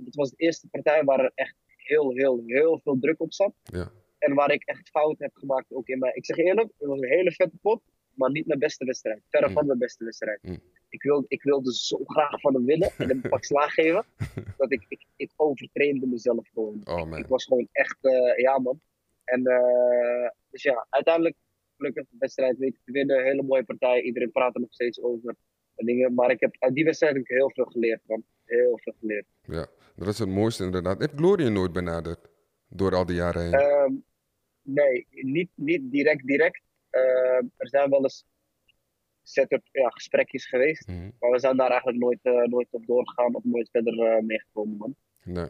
[0.00, 3.52] dit was de eerste partij waar er echt heel, heel, heel veel druk op zat.
[3.62, 3.90] Ja.
[4.18, 6.14] En waar ik echt fout heb gemaakt ook in mijn...
[6.16, 7.82] Ik zeg eerlijk, het was een hele vette pot,
[8.14, 9.22] maar niet mijn beste wedstrijd.
[9.28, 9.52] Verre Mm.
[9.52, 10.42] van mijn beste wedstrijd.
[10.42, 10.60] Mm.
[10.88, 14.04] Ik, wil, ik wilde zo graag van hem winnen en hem een pak slaag geven,
[14.58, 16.80] dat ik, ik, ik overtrainde mezelf gewoon.
[16.84, 17.18] Oh.
[17.18, 18.80] Ik was gewoon echt, eh, ja man.
[19.24, 21.36] En eh, dus ja, uiteindelijk
[21.76, 23.24] gelukkig de wedstrijd weten te winnen.
[23.24, 24.02] Hele mooie partij.
[24.02, 25.36] Iedereen praat er nog steeds over.
[25.74, 26.14] En dingen.
[26.14, 28.24] Maar ik heb, uit die wedstrijd heb ik heel veel geleerd, man.
[28.44, 29.26] Heel veel geleerd.
[29.42, 30.98] Ja, dat is het mooiste inderdaad.
[30.98, 32.30] Heeft Glory je nooit benaderd?
[32.68, 33.52] Door al die jaren heen.
[33.52, 33.92] Ehm,
[34.62, 36.62] nee, niet, niet direct direct.
[36.90, 38.24] Ehm, er zijn wel eens
[39.28, 40.86] setup, ja, gesprekjes geweest.
[40.86, 41.10] Mhm.
[41.18, 44.76] Maar we zijn daar eigenlijk nooit, eh, nooit op doorgegaan of nooit verder eh, meegekomen,
[44.76, 44.94] man.
[45.24, 45.48] Nee.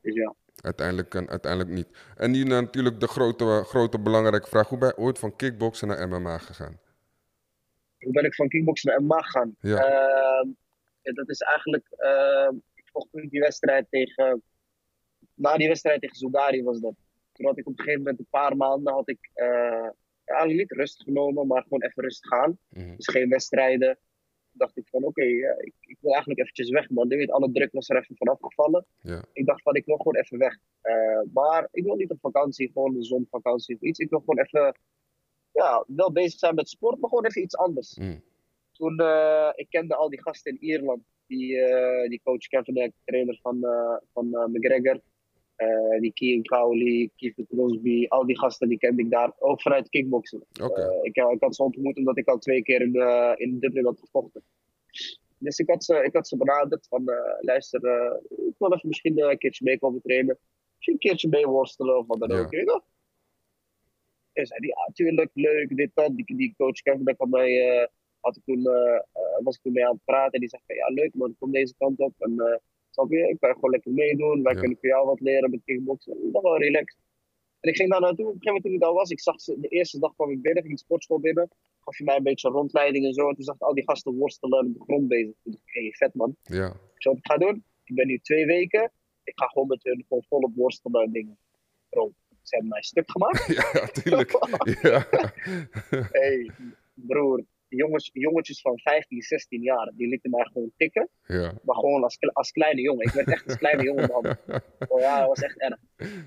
[0.00, 0.34] Dus ja.
[0.60, 1.88] Uiteindelijk, en uiteindelijk niet.
[2.16, 4.68] En nu natuurlijk de grote, grote belangrijke vraag.
[4.68, 6.78] Hoe ben je ooit van kickboksen naar MMA gegaan?
[7.98, 9.56] Hoe ben ik van kickboksen naar MMA gegaan?
[9.60, 9.76] Ja.
[9.76, 10.48] Ehm,
[11.02, 14.42] ja, dat is eigenlijk, ehm, ik vocht die wedstrijd tegen,
[15.34, 16.94] na die wedstrijd tegen Zoudari was dat.
[17.32, 19.88] Toen had ik op een gegeven moment een paar maanden, had ik, eh,
[20.24, 22.58] ja, eigenlijk niet rust genomen, maar gewoon even rustig gaan.
[22.68, 22.96] Mhm.
[22.96, 23.98] Dus geen wedstrijden.
[24.52, 27.08] Dacht ik van, oké, eh, ik, ik wil eigenlijk eventjes weg, man.
[27.08, 28.86] Je weet, alle druk was er even vanaf gevallen.
[29.32, 30.58] Ik dacht van, ik wil gewoon even weg.
[30.80, 33.98] Eh, maar ik wil niet op vakantie, gewoon een zonvakantie of iets.
[33.98, 34.76] Ik wil gewoon even,
[35.52, 37.94] ja, wel bezig zijn met sport, maar gewoon even iets anders.
[37.94, 38.18] Mhm.
[38.72, 41.02] Toen, eh, ik kende al die gasten in Ierland.
[41.26, 41.56] Die,
[42.08, 43.60] die coach Kevin, de trainer van,
[44.12, 45.00] van McGregor.
[45.64, 48.06] Eh, die Kian Cowley, Keith Crosby.
[48.08, 49.32] Al die gasten die kende ik daar.
[49.38, 50.44] Ook vanuit kickboksen.
[50.52, 53.84] Eh, ik, ik had ze ontmoet omdat ik al twee keer in, eh, in Dublin
[53.84, 54.42] had gevochten.
[55.38, 57.04] Dus ik had ze, ik had ze benaderd van,
[57.40, 57.80] luister,
[58.28, 60.38] ik wil even misschien een keertje mee komen trainen.
[60.74, 62.52] Misschien een keertje mee worstelen of wat dan ook.
[64.32, 66.16] En zei die, ja, tuurlijk, leuk, dit, dat.
[66.16, 67.88] Die, die coach Kevin, daar kwam mij,
[68.20, 68.62] had ik toen,
[69.42, 70.32] was ik toen mee aan het praten.
[70.32, 72.14] En die zei van, ja, leuk man, kom deze kant op.
[72.18, 72.60] En
[72.94, 74.42] snap je, ik kan gewoon lekker meedoen.
[74.42, 74.60] Wij Ja.
[74.60, 76.14] kunnen voor jou wat leren met kickboksen.
[76.22, 76.98] Dat was wel relaxed.
[77.60, 78.26] En ik ging daar naartoe.
[78.26, 80.30] Op een gegeven moment toen ik daar was, ik zag ze, de eerste dag kwam
[80.30, 81.48] ik binnen, ging de sportschool binnen.
[81.80, 83.28] Gaf je mij een beetje een rondleiding en zo.
[83.28, 85.34] En toen zag ik al die gasten worstelen en op de grond bezig.
[85.42, 86.36] Toen dacht ik, hey, vet man.
[86.42, 86.66] Ja.
[86.68, 87.64] Ik zei, wat ik ga doen?
[87.84, 88.92] Ik ben nu twee weken.
[89.24, 91.38] Ik ga gewoon met hun gewoon volop worstelen en dingen.
[91.88, 93.46] Bro, ze hebben mij stuk gemaakt.
[93.56, 94.30] Ja, tuurlijk.
[94.82, 95.06] Ja.
[96.20, 96.50] hey,
[96.94, 97.44] broer.
[97.68, 101.08] Jongens, jongetjes van 15, 16 jaar, die lieten mij gewoon tikken.
[101.26, 101.52] Ja.
[101.62, 103.06] Maar gewoon als, als kleine jongen.
[103.06, 104.38] Ik werd echt als kleine jongen behandeld.
[104.88, 105.76] Oh ja, dat was echt erg.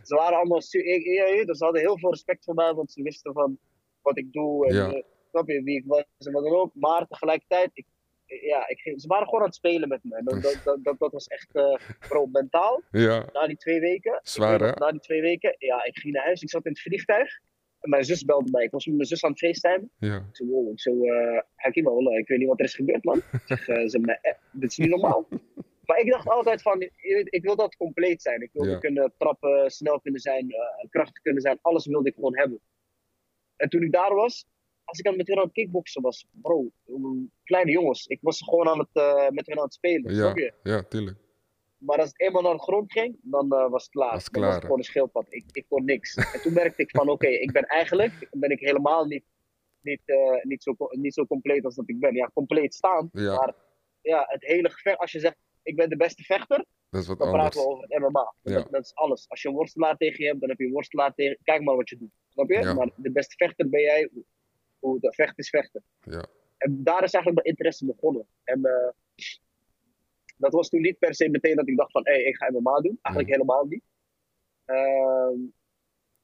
[0.03, 0.59] Ze waren allemaal...
[0.59, 3.57] dus ze hadden heel veel respect voor mij, want ze wisten van
[4.01, 4.91] wat ik doe en Ja.
[4.91, 6.71] eh, snap je, wie ik was en wat dan ook.
[6.73, 7.85] Maar tegelijkertijd, ik,
[8.25, 10.21] ja, ik, ze waren gewoon aan het spelen met me.
[10.23, 11.51] Dat, dat, dat, was echt,
[12.07, 12.81] bro, mentaal.
[12.91, 13.29] Ja.
[13.33, 14.71] Na die twee weken, Zwaar, hè?
[14.71, 16.41] Na die twee weken, ja, ik ging naar huis.
[16.41, 17.39] Ik zat in het vliegtuig.
[17.79, 18.63] En mijn zus belde mij.
[18.63, 19.91] Ik was met mijn zus aan het facetimen.
[19.99, 20.15] Ja.
[20.15, 23.21] Ik zei, wow, ik Hakim, wallah, ik weet niet wat er is gebeurd, man.
[23.45, 24.19] Zeg, eh, ze,
[24.51, 25.27] dit is niet normaal.
[25.85, 26.81] maar ik dacht altijd van,
[27.23, 28.41] ik wil dat compleet zijn.
[28.41, 28.77] Ik wilde Ja.
[28.77, 31.59] kunnen trappen, snel kunnen zijn, eh, krachtig kunnen zijn.
[31.61, 32.59] Alles wilde ik gewoon hebben.
[33.55, 34.45] En toen ik daar was,
[34.83, 36.71] als ik aan met hen aan het kickboksen was, bro,
[37.43, 38.07] kleine jongens.
[38.07, 40.17] Ik was gewoon aan het, eh, met hen aan het spelen, Ja.
[40.19, 40.53] snap je?
[40.63, 41.17] Ja, tuurlijk.
[41.77, 44.11] Maar als het eenmaal naar de grond ging, dan eh, was het klaar.
[44.11, 45.25] Was het Dan klaar, was het gewoon een schildpad.
[45.29, 46.15] Ik, ik kon niks.
[46.15, 49.23] En toen merkte ik van, oké, ik ben eigenlijk ben ik helemaal niet,
[49.81, 52.13] niet, eh, niet, zo, niet zo compleet als dat ik ben.
[52.15, 53.09] Ja, compleet staan.
[53.11, 53.35] Ja.
[53.35, 53.55] Maar
[54.01, 57.17] ja, het hele gevecht, als je zegt, ik ben de beste vechter, Dat is wat
[57.17, 57.43] dan anders.
[57.43, 58.33] praten we over het MMA.
[58.41, 58.53] Ja.
[58.53, 59.29] Dat, dat is alles.
[59.29, 61.75] Als je een worstelaar tegen je hebt, dan heb je een worstelaar tegen Kijk maar
[61.75, 62.11] wat je doet.
[62.27, 62.59] Snap je?
[62.59, 62.73] Ja.
[62.73, 64.09] Maar de beste vechter ben jij.
[64.79, 65.83] Hoe de vecht is vechten.
[66.01, 66.25] Ja.
[66.57, 68.27] En daar is eigenlijk mijn interesse begonnen.
[68.43, 68.89] En eh,
[70.37, 72.51] dat was toen niet per se meteen dat ik dacht van, hé, hey, ik ga
[72.51, 72.99] MMA doen.
[73.01, 73.83] Eigenlijk helemaal niet.
[74.65, 75.39] Ehm,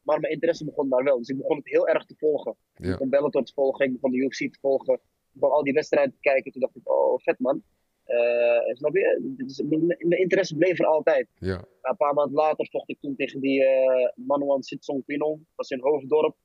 [0.01, 1.17] maar mijn interesse begon daar wel.
[1.17, 2.51] Dus ik begon het heel erg te volgen.
[2.51, 4.93] Ik begon Bellator te volgen, ik begon de UFC te volgen.
[4.93, 6.51] Ik begon al die wedstrijden te kijken.
[6.51, 7.63] Toen dacht ik, oh, vet man.
[8.03, 9.33] Eh, snap je?
[9.45, 11.27] Is- Mijn mijn interesse bleef er altijd.
[11.39, 11.65] Ja.
[11.81, 15.37] Een paar maanden later vocht ik toen tegen die eh Manuan Sitsong Pinon.
[15.37, 16.35] Dat was in Hoofddorp.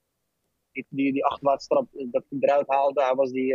[0.73, 3.03] Die, die, die achterwaartstrap eh, dat ik eruit haalde.
[3.05, 3.55] Hij was die,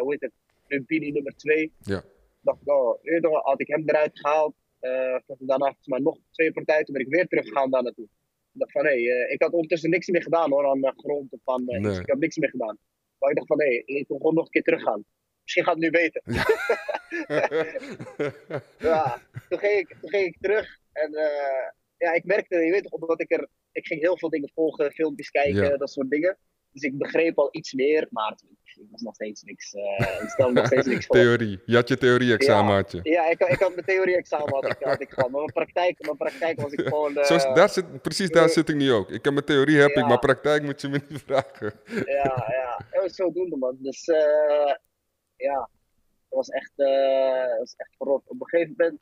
[0.00, 0.32] hoe heet het,
[0.66, 1.72] Lumpini nummer 2.
[1.80, 2.02] Ja.
[2.40, 4.54] Dacht ik, oh, eerder had ik hem eruit gehaald.
[4.80, 6.84] Eh ik daarna volgens mij nog twee partijen.
[6.84, 8.04] Toen ben ik weer teruggegaan daar naartoe.
[8.52, 11.32] Ik dacht van, hé, eh, ik had ondertussen niks meer gedaan hoor, aan de grond
[11.32, 12.00] of aan eh, Nee.
[12.00, 12.78] Ik had niks meer gedaan.
[13.18, 15.04] Maar ik dacht van, hé, ik wil gewoon nog een keer teruggaan.
[15.42, 16.22] Misschien gaat het nu beter.
[18.78, 21.10] ja, toen ging ik, toen ging ik terug en
[21.96, 24.92] ja, ik merkte, je weet toch, omdat ik er, ik ging heel veel dingen volgen,
[24.92, 25.76] filmpjes kijken, Ja.
[25.76, 26.38] dat soort dingen.
[26.72, 28.42] Dus ik begreep al iets meer, maar het
[28.80, 31.16] ik was nog steeds niks, eh ik stelde nog steeds niks voor.
[31.16, 31.60] Theorie.
[31.66, 33.00] Je had je theorie-examen, had je.
[33.02, 36.60] Ja, ik, ik had mijn theorie-examen had ik, had ik maar mijn praktijk, mijn praktijk
[36.60, 37.16] was ik gewoon...
[37.16, 39.10] eh, daar zit, precies daar eh, zit ik nu ook.
[39.10, 40.06] Ik heb mijn theorie, heb ik, ja.
[40.06, 41.72] maar praktijk moet je me niet vragen.
[41.84, 43.76] ja, ja, het was zodoende man.
[43.80, 44.04] Dus
[45.36, 45.68] ja,
[46.28, 48.22] dat was echt, dat was echt verrot.
[48.26, 49.00] Op een gegeven moment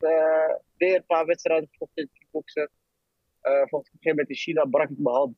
[0.77, 2.63] weer een paar wedstrijden gevochten in het kickboksen.
[2.63, 5.37] Ik op een gegeven moment in China, brak ik mijn hand.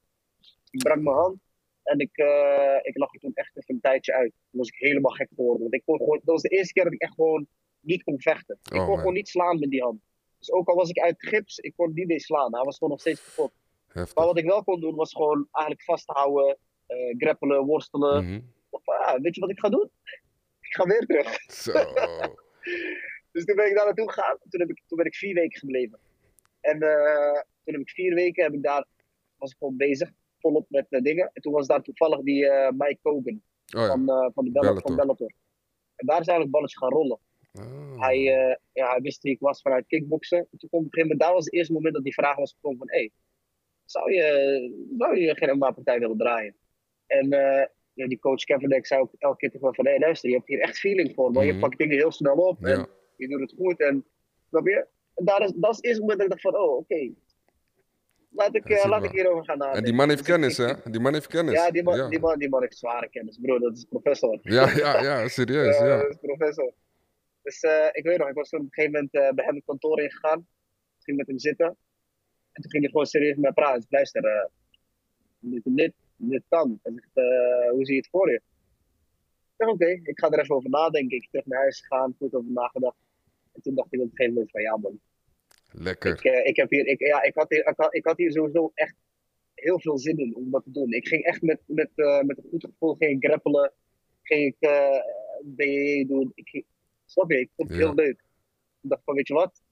[0.70, 1.38] Ik brak mijn hand
[1.90, 4.32] en ik, eh, ik lag er toen echt even een tijdje uit.
[4.50, 5.60] Toen was ik helemaal gek geworden.
[5.62, 7.46] Want ik kon gewoon, dat was de eerste keer dat ik echt gewoon
[7.80, 8.58] niet kon vechten.
[8.62, 8.98] Ik Oh, kon man.
[8.98, 10.00] gewoon niet slaan met die hand.
[10.38, 12.54] Dus ook al was ik uit gips, ik kon niet meer slaan.
[12.54, 13.52] Hij was gewoon nog steeds kapot.
[13.94, 18.24] Maar wat ik wel kon doen was gewoon eigenlijk vasthouden, eh grappelen, worstelen.
[18.24, 18.40] Mhm.
[18.70, 19.90] Of, ah, weet je wat ik ga doen?
[20.60, 21.40] Ik ga weer terug.
[21.52, 21.72] Zo.
[23.32, 24.38] Dus toen ben ik daar naartoe gegaan.
[24.48, 25.98] Toen, heb ik, toen ben ik vier weken gebleven.
[26.60, 27.32] En eh,
[27.64, 28.86] toen heb ik vier weken, heb ik daar,
[29.36, 31.30] was ik gewoon bezig, volop met eh, dingen.
[31.32, 33.42] En toen was daar toevallig die eh, Mike Kogan.
[33.76, 33.86] Oh ja.
[33.86, 34.80] van, eh, van, de Bell- Bellator.
[34.82, 35.32] van Bellator.
[35.96, 37.18] En daar is eigenlijk balletje gaan rollen.
[37.52, 38.00] Ah.
[38.00, 38.18] Hij,
[38.72, 40.38] ja, hij wist wie ik was vanuit kickboksen.
[40.38, 42.36] En toen kwam op een gegeven moment, daar was het eerste moment dat die vraag
[42.36, 43.08] was gekomen van, hé,
[43.84, 46.54] zou, je, zou je geen MMA-partij willen draaien?
[47.06, 47.28] En
[47.94, 50.48] ja, die coach Kevin zei ook elke keer tegen me van, hé, luister, je hebt
[50.48, 51.54] hier echt feeling voor, maar Mhm.
[51.54, 53.80] je pakt dingen heel snel op en je doet het goed.
[53.80, 54.04] En,
[54.48, 54.86] snap je?
[55.14, 57.10] En daar is, dat is het eerste moment dat ik dacht van, oh, oké.
[58.32, 59.78] Laat, ik, eh, laat ik hierover gaan nadenken.
[59.82, 60.72] En die man heeft kennis, hè?
[60.94, 61.54] Die man heeft kennis.
[61.54, 62.08] Ja, die man, ja.
[62.08, 63.58] Die, man, die man heeft zware kennis, bro.
[63.58, 64.38] Dat is professor.
[64.42, 66.72] Ja, ja, ja, serieus, Ja, dat is professor.
[67.42, 69.54] Dus eh, ik weet nog, ik was toen op een gegeven moment eh, bij hem
[69.54, 70.38] het kantoor ingegaan.
[70.38, 71.66] Ik ging met hem zitten.
[72.52, 73.80] En toen ging hij gewoon serieus met mij praten.
[73.80, 74.50] Dus luister,
[75.38, 76.80] dit, dit, dit kan.
[76.82, 77.10] Hij zegt,
[77.70, 78.36] hoe zie je het voor je?
[78.36, 78.42] Ik
[79.56, 81.16] zeg, oké, ik ga er even over nadenken.
[81.16, 82.96] Ik ben terug naar huis gegaan, goed over nagedacht.
[83.52, 85.00] En toen dacht ik op een gegeven moment van, ja man,
[85.72, 86.12] Lekker.
[86.12, 88.32] ik, eh, ik, heb hier, ik, ja, ik, had hier, ik, had, ik had hier
[88.32, 88.94] sowieso echt
[89.54, 90.92] heel veel zin in om dat te doen.
[90.92, 93.72] Ik ging echt met, met, eh, met een goed gevoel ging ik grappelen.
[94.22, 94.98] Ging ik eh
[95.44, 96.32] BJJ doen.
[96.34, 96.64] Ik, ging-
[97.06, 97.40] snap je?
[97.40, 97.84] Ik vond het Ja.
[97.84, 98.24] heel leuk.
[98.82, 99.62] Ik dacht van, weet je wat?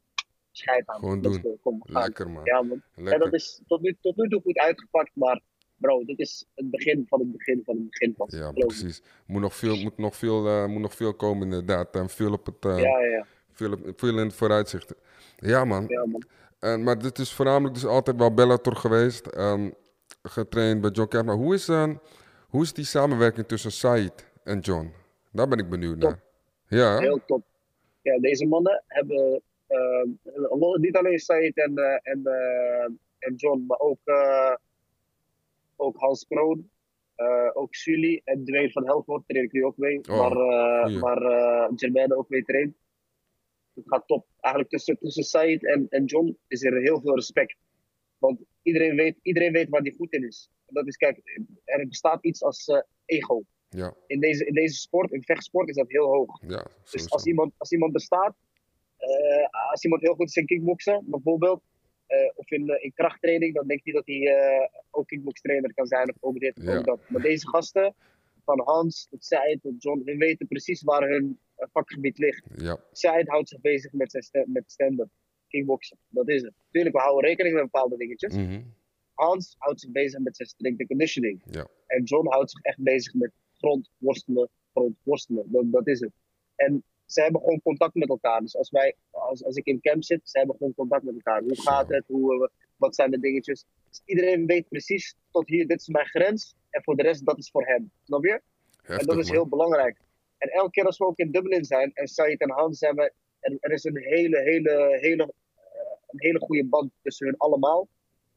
[0.50, 0.98] Scheid aan.
[0.98, 1.58] Gewoon doen.
[1.62, 1.82] Kom.
[1.84, 2.44] Lekker, man.
[2.44, 2.82] Ja, man.
[2.94, 5.40] En dat is tot nu, tot nu toe goed uitgepakt, maar
[5.76, 8.66] bro, dit is het begin van het begin van het begin van Ja, geloof me.
[8.66, 9.02] precies.
[9.26, 11.94] Moet nog veel, moet nog veel, moet nog veel komen, inderdaad.
[11.94, 13.26] En veel op het, Ja, ja, ja.
[13.96, 14.94] Veel, in het vooruitzicht.
[15.36, 15.84] Ja, man.
[15.88, 16.22] ja, man.
[16.58, 19.26] En, maar dit is voornamelijk dus altijd wel Bellator geweest.
[19.26, 19.70] ehm,
[20.22, 21.26] getraind bij John Kemp.
[21.26, 21.90] Maar hoe is, eh,
[22.48, 24.92] hoe is die samenwerking tussen Said en John?
[25.32, 26.10] Daar ben ik benieuwd Top.
[26.10, 26.20] naar.
[26.66, 27.42] Ja, Heel top.
[28.02, 30.02] Ja, deze mannen hebben eh,
[30.80, 32.84] niet alleen Said en, eh, en, eh,
[33.18, 34.54] en John, maar ook, eh,
[35.76, 36.70] ook Hans Kroon,
[37.52, 40.00] ook Sully en Dwayne van Helvoort train ik nu ook mee.
[40.10, 40.32] Oh, maar
[40.92, 42.74] maar Jermaine ook mee traint.
[43.78, 44.26] Het gaat top.
[44.40, 47.56] Eigenlijk tussen, tussen Said en, en John is er heel veel respect.
[48.18, 50.48] Want iedereen weet, iedereen weet waar die goed in is.
[50.66, 51.20] En dat is, kijk,
[51.64, 53.42] er bestaat iets als eh, ego.
[53.68, 56.40] ja, In deze, in deze sport, in vechtsport, is dat heel hoog.
[56.46, 56.66] ja.
[56.90, 58.36] Dus als iemand, als iemand bestaat,
[58.96, 61.62] eh, als iemand heel goed is in kickboksen bijvoorbeeld,
[62.06, 66.16] eh, of in, in krachttraining, dan denkt hij dat hij ook kickbokstrainer kan zijn of
[66.20, 66.78] ook dit of Ja.
[66.78, 67.00] ook dat.
[67.08, 67.94] Maar deze gasten,
[68.44, 71.38] van Hans tot Said tot John, hun weten precies waar hun
[71.72, 72.46] vakgebied ligt.
[72.56, 75.08] Ja, Said houdt zich bezig met, zijn met stand-up,
[75.48, 76.52] kickboksen, dat is het.
[76.70, 78.34] Tuurlijk, we houden rekening met bepaalde dingetjes.
[78.34, 78.62] mhm,
[79.14, 81.42] Hans houdt zich bezig met zijn strength and conditioning.
[81.50, 81.66] ja.
[81.86, 85.44] En John houdt zich echt bezig met grondworstelen, grondworstelen.
[85.50, 86.12] Dat, dat is het.
[86.54, 88.40] En ze hebben gewoon contact met elkaar.
[88.40, 91.42] Dus als, wij, als, als ik in camp zit, ze hebben gewoon contact met elkaar.
[91.42, 92.04] Hoe gaat het?
[92.06, 93.64] Hoe, eh, wat zijn de dingetjes?
[93.88, 96.54] Dus iedereen weet precies, tot hier, dit is mijn grens.
[96.70, 97.90] En voor de rest, dat is voor hem.
[98.02, 98.40] Snap je?
[98.82, 99.34] Heftig, en dat is man.
[99.34, 100.00] heel belangrijk.
[100.38, 103.56] En elke keer als we ook in Dublin zijn en Said en Hans hebben, er,
[103.60, 105.30] er is een hele, hele, hele, eh,
[106.06, 107.88] een hele goede band tussen hun allemaal.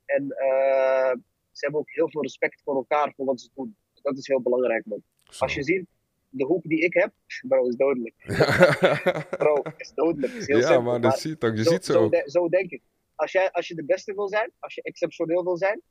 [0.06, 1.12] En eh,
[1.52, 3.76] ze hebben ook heel veel respect voor elkaar voor wat ze doen.
[4.02, 5.04] Dat is heel belangrijk, man.
[5.24, 5.44] Zo.
[5.44, 5.86] Als je ziet,
[6.30, 7.12] de hoek die ik heb,
[7.48, 8.14] bro, is dodelijk.
[9.38, 10.34] Bro, is dodelijk.
[10.34, 11.56] Is heel ja, simpel, maar dat ziet ook.
[11.56, 12.12] Je zo, ziet ze zo, ook.
[12.12, 12.82] de- zo denk ik.
[13.16, 15.82] Als, jij, als je de beste wil zijn, als je exceptioneel wil zijn,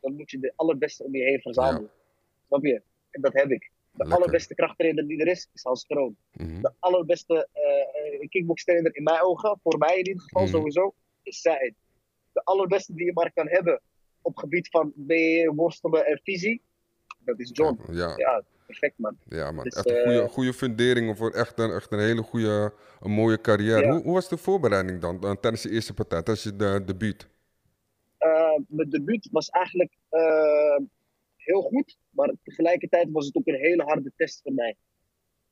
[0.00, 1.90] dan moet je de allerbeste om je heen verzamelen.
[2.46, 2.82] Snap je?
[3.10, 3.70] En dat heb ik.
[3.94, 4.16] De Lekker.
[4.16, 6.16] allerbeste krachttrainer die er is, is Hans Kroon.
[6.32, 6.60] Mhm.
[6.62, 10.50] De allerbeste eh, kickbokstrainer in mijn ogen, voor mij in ieder geval Mhm.
[10.50, 11.74] sowieso, is Said.
[12.32, 13.80] De allerbeste die je maar kan hebben
[14.22, 14.92] op gebied van
[15.54, 16.62] worstelen en visie,
[17.18, 17.80] dat is John.
[17.92, 19.16] Ja, Ja, perfect man.
[19.28, 19.64] ja, man.
[19.64, 23.10] Dus, echt een goede, eh, goede fundering voor echt een, echt een hele goede, een
[23.10, 23.80] mooie carrière.
[23.84, 23.90] Ja.
[23.92, 27.28] Hoe, hoe was de voorbereiding dan eh, tijdens je eerste partij, tijdens je de, debuut?
[28.18, 29.92] Eh, mijn debuut was eigenlijk
[31.44, 34.76] heel goed, maar tegelijkertijd was het ook een hele harde test voor mij.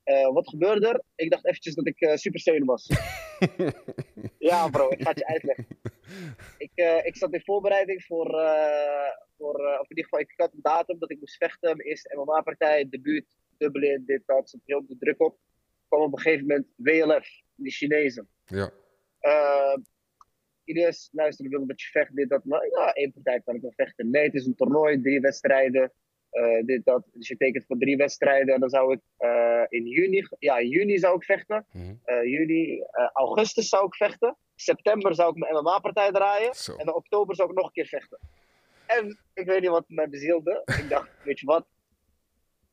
[0.02, 1.02] Eh, wat gebeurde er?
[1.14, 2.88] Ik dacht eventjes dat ik super saiyan was.
[4.50, 5.66] ja bro, ik ga het je uitleggen.
[6.59, 8.26] Ik, eh, ik zat in voorbereiding voor,
[9.37, 11.76] voor of in ieder geval, ik had een datum dat ik moest vechten.
[11.76, 15.38] Mijn eerste MMA-partij, debuut, Dublin, dit, dat, zat heel de druk op.
[15.88, 18.28] kwam op een gegeven moment WLF, die Chinezen.
[18.44, 18.72] Ja,
[20.64, 22.44] Eh Ines, luister, ik wil dat je vecht, dit, dat.
[22.44, 24.11] Maar ja, één partij kan ik wel vechten.
[24.11, 25.92] Nee, het is een toernooi, drie wedstrijden.
[26.31, 27.05] eh, dit, dat.
[27.12, 28.55] Dus je tekent voor drie wedstrijden.
[28.55, 31.66] En dan zou ik eh, in juni, ja, in juni zou ik vechten.
[31.72, 31.94] Mhm.
[32.05, 34.37] Eh, juni, eh, augustus zou ik vechten.
[34.55, 36.55] September zou ik mijn MMA-partij draaien.
[36.55, 36.72] Zo.
[36.72, 38.18] En in oktober zou ik nog een keer vechten.
[38.87, 40.62] En ik weet niet wat mij bezielde.
[40.64, 41.66] Ik dacht, weet je wat?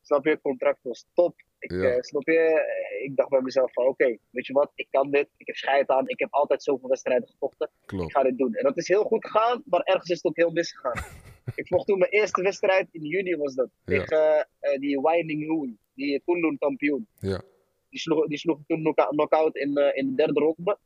[0.01, 1.35] Snap je, contract was top.
[1.59, 1.77] Ik, Ja.
[1.89, 4.71] eh, snap je, Eh, ik dacht bij mezelf van, oké, weet je wat?
[4.75, 5.29] Ik kan dit.
[5.37, 6.07] Ik heb scheid aan.
[6.07, 7.69] Ik heb altijd zoveel wedstrijden gevochten.
[7.87, 8.53] Ik ga dit doen.
[8.53, 10.93] En dat is heel goed gegaan, maar ergens is het ook heel misgegaan.
[11.55, 13.69] ik vocht toen mijn eerste wedstrijd in juni was dat.
[13.85, 13.97] Ja.
[14.03, 17.07] Tegen eh, die Winding Hoon, die Kunlun kampioen.
[17.19, 17.41] Ja,
[17.89, 20.77] Die sloeg, die sloeg toen knock- knock-out in, in de derde ronde.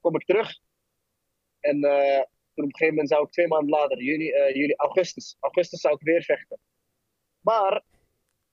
[0.00, 0.58] Kom ik terug.
[1.60, 4.24] En toen op een gegeven moment zou ik twee maanden later, juli,
[4.58, 6.58] juli, augustus, augustus zou ik weer vechten.
[7.40, 7.82] Maar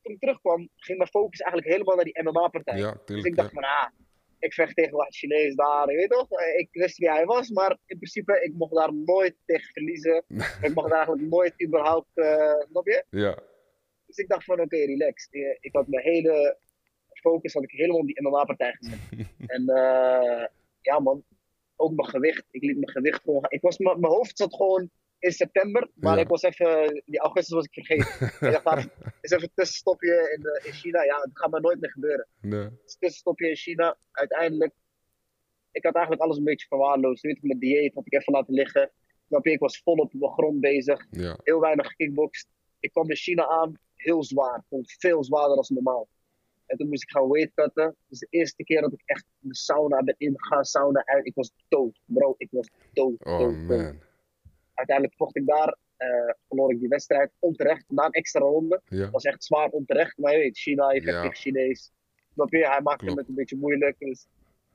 [0.01, 2.77] toen ik terugkwam, ging mijn focus eigenlijk helemaal naar die MMA-partij.
[2.77, 3.53] Ja, Dus ik dacht Ja.
[3.61, 3.87] van, ah,
[4.39, 6.27] ik vecht tegen wat Chinees daar, je weet toch?
[6.57, 10.23] Ik wist wie hij was, maar in principe, ik mocht daar nooit tegen verliezen.
[10.67, 13.05] ik mocht daar eigenlijk nooit überhaupt, eh snap je?
[13.09, 13.37] ja.
[14.05, 15.27] Dus ik dacht van, oké, relax.
[15.29, 16.57] Eh, Ik had mijn hele
[17.13, 18.99] focus had ik helemaal op die MMA-partij gezet.
[19.55, 20.45] en eh,
[20.81, 21.23] ja man,
[21.75, 22.43] ook mijn gewicht.
[22.51, 23.51] Ik liet mijn gewicht gewoon gaan.
[23.51, 24.89] Ik was, mijn hoofd zat gewoon
[25.21, 26.21] in september, maar Ja.
[26.21, 28.27] ik was even, die augustus was ik vergeten.
[28.55, 28.87] ik dacht,
[29.21, 31.03] is even een tussenstopje in, eh, in China.
[31.03, 32.27] Ja, dat gaat maar nooit meer gebeuren.
[32.41, 32.69] Nee.
[32.83, 33.97] Dus tussenstopje in China.
[34.11, 34.73] Uiteindelijk,
[35.71, 37.21] ik had eigenlijk alles een beetje verwaarloosd.
[37.23, 38.91] Weet je, mijn dieet had ik even laten liggen.
[39.27, 41.07] Snap je, ik was volop op mijn grond bezig.
[41.11, 41.37] Ja.
[41.43, 42.47] Heel weinig gekickboxd.
[42.79, 44.63] Ik kwam in China aan, heel zwaar.
[44.83, 46.07] Veel zwaarder dan normaal.
[46.65, 47.95] En toen moest ik gaan weightcutten.
[48.07, 51.25] Dus de eerste keer dat ik echt de sauna ben ingegaan, sauna uit.
[51.25, 52.35] Ik was dood, bro.
[52.37, 53.77] Ik was dood, Oh dood, dood.
[53.77, 53.99] man.
[54.73, 55.75] Uiteindelijk vocht ik daar.
[55.97, 57.83] eh verloor ik die wedstrijd onterecht.
[57.87, 58.81] Na een extra ronde.
[58.85, 59.09] Ja.
[59.09, 60.17] was echt zwaar onterecht.
[60.17, 61.91] Maar je weet, China, je vecht tegen Chinees.
[62.33, 62.67] Snap je?
[62.67, 63.95] Hij maakte het een beetje moeilijk.
[63.99, 64.27] Dus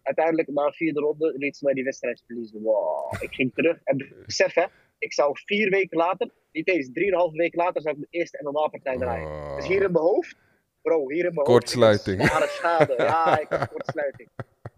[0.03, 2.63] uiteindelijk, na een vierde ronde, liet ze mij die wedstrijd verliezen.
[2.63, 3.13] Wow.
[3.21, 3.81] Ik ging terug.
[3.85, 4.65] En besef hè,
[4.99, 8.97] ik zou vier weken later, niet eens drieënhalve weken later, zou ik mijn eerste MMA-partij
[8.97, 9.27] draaien.
[9.27, 9.57] Oh.
[9.57, 10.37] Dus hier in mijn hoofd,
[10.83, 12.19] bro, hier in mijn Kortsluiting.
[12.19, 12.33] hoofd.
[12.33, 12.95] had Zware schade.
[13.03, 14.29] Ja, ik had kortsluiting.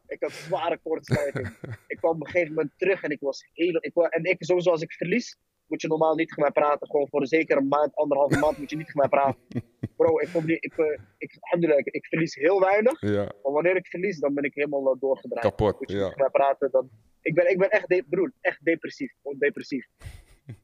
[0.08, 1.48] Ik had zware kortsluiting.
[1.92, 3.76] Ik kwam op een gegeven moment terug en ik was heel.
[3.80, 5.36] Ik, en ik, sowieso als ik verlies,
[5.66, 6.86] moet je normaal niet tegen mij praten.
[6.86, 9.40] Gewoon voor een zekere maand, anderhalve maand moet je niet tegen mij praten.
[9.96, 11.38] Bro, ik, kom niet, ik, eh, ik,
[11.78, 13.00] ik, ik verlies heel weinig.
[13.00, 15.44] Ja, Maar wanneer ik verlies, dan ben ik helemaal eh, doorgedraaid.
[15.44, 15.78] kapot.
[15.80, 16.02] Moet je Ja.
[16.04, 16.90] tegen mij praten, dan...
[17.20, 19.12] Ik ben, ik ben echt, de, broer, echt depressief.
[19.22, 19.86] Gewoon depressief.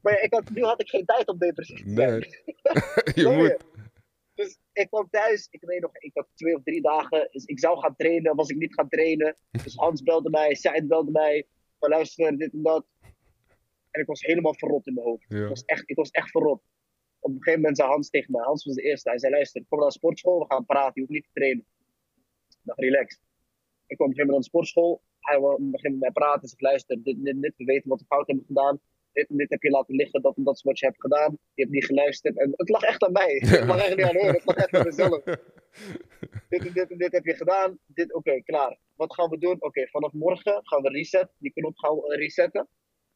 [0.03, 2.11] Maar ja, ik had, nu had ik geen tijd om depressief te zijn.
[3.15, 3.15] Nee.
[3.15, 3.57] Je moet.
[4.75, 7.29] Dus ik kwam thuis, ik weet nog, ik had twee of drie dagen.
[7.31, 9.37] Dus ik zou gaan trainen, was ik niet gaan trainen.
[9.51, 11.47] Dus Hans belde mij, Said belde mij.
[11.79, 12.87] Van luister, dit en dat.
[13.91, 15.23] En ik was helemaal verrot in mijn hoofd.
[15.23, 16.63] Ik, was echt, ik was echt verrot.
[17.19, 19.09] Op een gegeven moment zei Hans tegen mij, Hans was de eerste.
[19.09, 21.65] Hij zei, luister, kom naar de sportschool, we gaan praten, je hoeft niet te trainen.
[22.49, 23.21] Ik dacht, relax.
[23.87, 25.03] Ik kwam op een gegeven moment naar de sportschool.
[25.21, 26.49] Hij begint met mij praten.
[26.49, 28.81] Zeg, luister, dit, dit, dit, we weten wat we fout hebben gedaan.
[29.15, 31.39] Dit en dit heb je laten liggen, dat en dat is wat je hebt gedaan.
[31.55, 32.39] Je hebt niet geluisterd.
[32.39, 33.43] En het lag echt aan mij.
[33.47, 35.23] Het lag echt niet aan hun, het lag echt aan mezelf.
[36.51, 37.79] dit en dit en dit heb je gedaan.
[37.87, 38.79] Dit, oké, klaar.
[38.95, 39.57] Wat gaan we doen?
[39.59, 41.29] Oké, vanaf morgen gaan we reset.
[41.39, 42.69] Die knop gaan we resetten.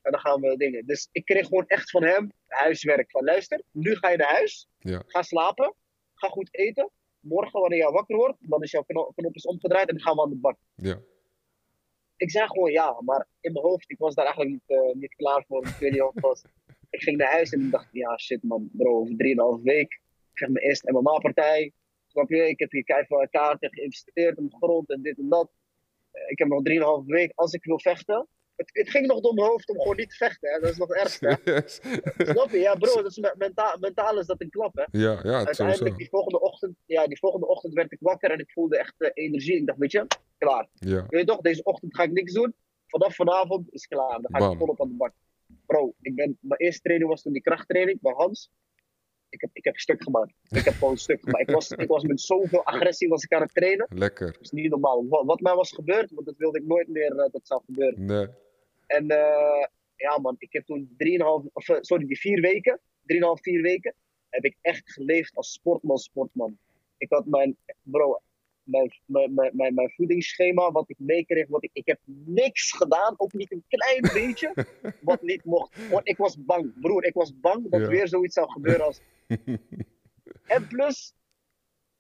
[0.02, 0.86] En dan gaan we dingen.
[0.86, 3.10] Dus ik kreeg gewoon echt van hem huiswerk.
[3.10, 4.68] Van luister, nu ga je naar huis.
[4.78, 5.02] Ja.
[5.06, 5.74] Ga slapen.
[6.14, 6.90] Ga goed eten.
[7.20, 10.14] Morgen, wanneer je wakker wordt, dan is jouw knop, knop is omgedraaid en dan gaan
[10.16, 10.56] we aan de bak.
[10.74, 10.98] Ja.
[12.18, 15.14] Ik zei gewoon ja, maar in mijn hoofd, ik was daar eigenlijk niet, eh, niet
[15.14, 15.66] klaar voor.
[15.66, 16.42] Ik weet niet of het was.
[16.90, 19.92] Ik ging naar huis en ik dacht, ja shit man, bro, over drieënhalve week.
[19.92, 21.72] Ik krijg mijn eerste MMA-partij.
[22.06, 22.48] Snap je?
[22.48, 25.50] Ik heb hier keihard kaarten geïnvesteerd in de grond en dit en dat.
[26.10, 27.32] Eh, Ik heb nog drieënhalve week.
[27.34, 28.28] Als ik wil vechten.
[28.58, 30.50] Het, het ging nog door mijn hoofd om gewoon niet te vechten.
[30.52, 30.60] Hè?
[30.60, 31.18] Dat is nog erg.
[31.44, 31.80] Yes.
[32.32, 32.58] Snap je?
[32.58, 34.74] Ja, bro, dat is me- mentaal, mentaal is dat een klap.
[34.74, 34.84] Hè?
[34.98, 35.44] Ja, ja.
[35.44, 38.94] Uiteindelijk, die volgende, ochtend, ja, die volgende ochtend werd ik wakker en ik voelde echt
[38.98, 39.56] eh, energie.
[39.56, 40.06] Ik dacht, weet je,
[40.38, 40.68] klaar.
[40.72, 40.96] Ja.
[40.96, 42.54] Je weet toch, deze ochtend ga ik niks doen.
[42.86, 44.18] Vanaf vanavond is klaar.
[44.20, 44.52] Dan ga Bam.
[44.52, 45.12] ik volop aan de bak.
[45.66, 48.50] Bro, ik ben, mijn eerste training was toen die krachttraining bij Hans.
[49.28, 50.32] Ik heb, ik heb stuk gemaakt.
[50.48, 51.48] Ik heb gewoon stuk gemaakt.
[51.48, 53.86] Ik was, ik was met zoveel agressie was ik aan het trainen.
[53.94, 54.32] Lekker.
[54.32, 55.06] Dat is niet normaal.
[55.08, 58.04] Wat, wat mij was gebeurd, want dat wilde ik nooit meer eh, dat zou gebeuren.
[58.04, 58.26] Nee.
[58.88, 59.66] En eh,
[59.96, 62.86] ja man, ik heb toen 3,5, of eh, sorry, die vier weken, 3,5,
[63.42, 63.94] vier weken,
[64.28, 66.58] heb ik echt geleefd als sportman, sportman.
[66.96, 68.20] Ik had mijn, bro,
[68.62, 73.14] mijn, mijn, mijn, mijn, mijn voedingsschema, wat ik meekreeg, wat ik, ik heb niks gedaan,
[73.16, 74.66] ook niet een klein beetje,
[75.00, 75.88] wat niet mocht.
[75.90, 77.88] Want ik was bang, broer, ik was bang dat Ja.
[77.88, 79.00] weer zoiets zou gebeuren als...
[80.56, 81.14] en plus,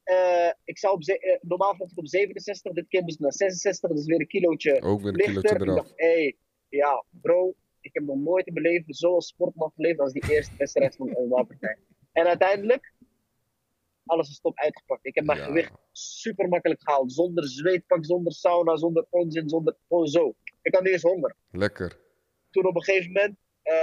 [0.02, 1.02] eh, ik zou op
[1.40, 5.00] normaal ik op 67, dit keer moest ik naar 66, dus weer een kilootje Ook
[5.00, 5.34] weer een lichter.
[5.34, 5.76] kilootje Ik eraf.
[5.76, 6.36] dacht, hé, hey,
[6.68, 10.96] ja, bro, ik heb nog nooit in mijn leven sportman geleefd als die eerste wedstrijd
[10.96, 11.76] van een wapenpartij.
[12.12, 12.92] En uiteindelijk,
[14.04, 15.06] alles is top uitgepakt.
[15.06, 15.44] Ik heb mijn Ja.
[15.44, 17.12] gewicht super makkelijk gehaald.
[17.12, 20.34] Zonder zweetpak, zonder sauna, zonder onzin, zonder gewoon zo.
[20.62, 21.36] Ik had niet eens honger.
[21.50, 21.98] Lekker.
[22.50, 23.74] Toen op een gegeven moment, eh,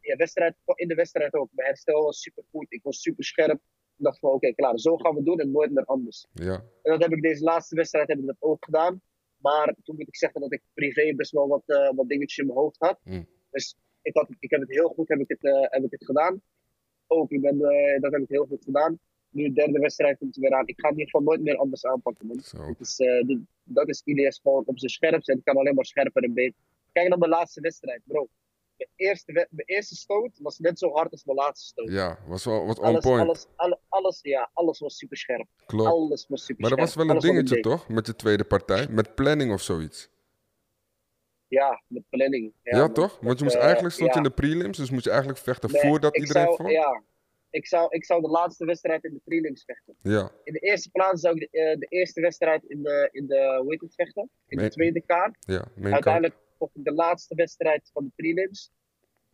[0.00, 1.48] ja, wedstrijd, in de wedstrijd ook.
[1.52, 2.66] Mijn herstel was super goed.
[2.72, 3.60] Ik was super scherp.
[3.96, 6.26] Ik dacht van, oké, klaar, zo gaan we doen en nooit meer anders.
[6.32, 6.54] Ja.
[6.54, 9.00] En dat heb ik deze laatste wedstrijd heb ik dat ook gedaan.
[9.46, 12.46] Maar toen moet ik zeggen dat ik privé best wel wat, eh, wat dingetjes in
[12.46, 12.98] mijn hoofd had.
[13.04, 13.26] Mm.
[13.50, 16.04] Dus ik, had, ik heb het heel goed heb ik het, eh, heb ik het
[16.04, 16.42] gedaan.
[17.06, 18.98] Ook, ik ben, eh, dat heb ik heel goed gedaan.
[19.30, 20.66] Nu de derde wedstrijd komt er weer aan.
[20.66, 22.26] Ik ga in ieder geval nooit meer anders aanpakken.
[22.26, 22.36] Man.
[22.36, 22.96] Het is,
[23.64, 26.60] dat is IDS gewoon op zijn scherpst en het kan alleen maar scherper en beter.
[26.92, 28.28] Kijk naar mijn laatste wedstrijd, bro.
[28.96, 31.90] De eerste, mijn eerste stoot was net zo hard als mijn laatste stoot.
[31.90, 33.20] Ja, was wel wat on alles, point.
[33.20, 35.46] alles, alle- alles, ja, alles was super scherp.
[35.66, 35.90] Klopt.
[35.90, 37.88] Alles was super Maar dat was wel een dingetje toch?
[37.88, 38.86] Met je tweede partij?
[38.88, 40.08] Met planning of zoiets?
[41.48, 42.52] Ja, met planning.
[42.62, 42.92] Ja, man.
[42.92, 43.18] toch?
[43.20, 44.16] Want je moest eh, eigenlijk stond ja.
[44.16, 46.70] in de prelims, dus moest je eigenlijk vechten Nee, voordat iedereen zou- vond?
[46.70, 47.02] Ja,
[47.50, 49.94] ik zou, ik zou de laatste wedstrijd in de prelims vechten.
[50.02, 53.26] Ja, In de eerste plaats zou ik de, eh, de eerste wedstrijd in de, in
[53.26, 54.30] de, hoe heet het, vechten?
[54.46, 55.36] In de tweede kaart.
[55.40, 55.64] ja.
[55.82, 56.34] Uiteindelijk
[56.72, 58.72] de laatste wedstrijd van de prelims.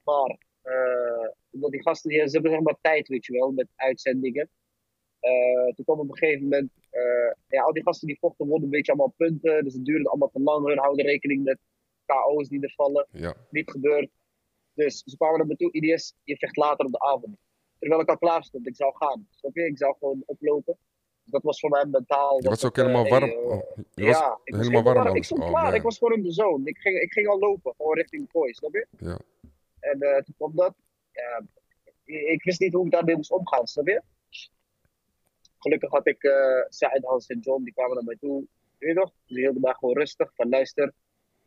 [0.04, 3.68] Maar, eh, omdat die gasten, die, ze hebben zeg maar tijd, weet je wel, met
[3.76, 4.48] uitzendingen.
[5.20, 8.64] Eh, toen kwam op een gegeven moment, eh, ja, al die gasten die vochten wonnen
[8.64, 9.64] een beetje allemaal punten.
[9.64, 10.66] Dus het duurde allemaal te lang.
[10.66, 11.58] Hun houden rekening met
[12.06, 13.06] KO's die er vallen.
[13.10, 14.10] Ja, Niet gebeurd.
[14.74, 17.36] Dus ze kwamen naar me toe, IDS, je vecht later op de avond.
[17.78, 19.26] Terwijl ik al klaar stond, ik zou gaan.
[19.30, 19.64] Snap je?
[19.64, 20.78] Ik zou gewoon oplopen.
[21.30, 22.42] Dat was voor mij mentaal.
[22.42, 23.24] je was ook het, helemaal warm.
[23.24, 23.62] hey, Oh,
[23.94, 25.74] je was ja, ik was helemaal warm Ik stond Oh, klaar, man.
[25.74, 26.64] ik was gewoon in de zone.
[26.68, 28.86] Ik ging, ik ging al lopen, gewoon richting de kooi, snap je?
[28.98, 29.18] Ja.
[29.80, 30.74] En eh, toen kwam dat.
[31.12, 31.42] Ja,
[32.04, 34.02] ik, wist niet hoe ik daarmee moest omgaan, snap je?
[35.58, 38.44] Gelukkig had ik eh Said, Hans en John, die kwamen naar mij toe.
[38.78, 39.12] Weet je nog?
[39.26, 40.92] Die hielden mij gewoon rustig, van luister.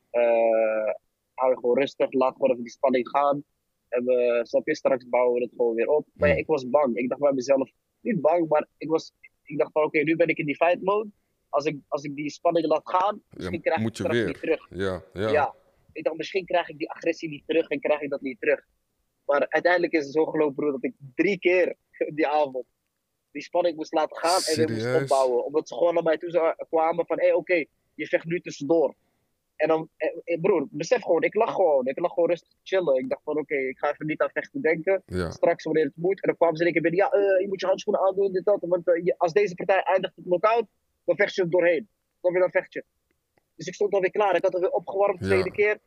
[0.10, 0.94] eh
[1.34, 3.44] hou je gewoon rustig, laat gewoon even die spanning gaan.
[3.90, 6.08] En we, snap je, straks bouwen we het gewoon weer op.
[6.14, 6.96] Maar ja, ik was bang.
[6.98, 7.72] Ik dacht bij mezelf,
[8.02, 9.14] niet bang, maar ik, was,
[9.44, 11.10] ik dacht van oké, nu ben ik in die fight mode.
[11.50, 14.26] Als ik, als ik die spanning laat gaan, misschien krijg ik weer.
[14.26, 14.68] niet terug.
[14.70, 15.30] Ja, ja.
[15.30, 15.56] Ja.
[15.92, 18.66] Ik dacht, misschien krijg ik die agressie niet terug en krijg ik dat niet terug.
[19.26, 21.76] Maar uiteindelijk is het zo gelopen, broer, dat ik drie keer
[22.16, 22.66] die avond
[23.34, 25.46] die spanning moest laten gaan en weer moest opbouwen.
[25.46, 28.96] Omdat ze gewoon naar mij toe kwamen van, hé, hey, oké, je vecht nu tussendoor.
[29.64, 31.88] En dan, eh, eh, broer, besef gewoon, ik lag gewoon.
[31.88, 32.96] Ik lag gewoon rustig chillen.
[32.98, 35.04] Ik dacht van, oké, ik ga even niet aan vechten denken.
[35.06, 36.22] Ja, Straks wanneer het moet.
[36.22, 38.32] En dan kwamen ze in één keer binnen, ja, eh, je moet je handschoenen aandoen,
[38.32, 38.58] dit, dat.
[38.62, 40.66] Want eh, je- als deze partij eindigt met knock-out,
[41.06, 41.90] dan vecht je er doorheen.
[42.22, 42.84] Dan weer dan vecht je.
[43.56, 44.36] Dus ik stond alweer klaar.
[44.36, 45.32] Ik had alweer opgewarmd de Ja.
[45.32, 45.78] tweede keer.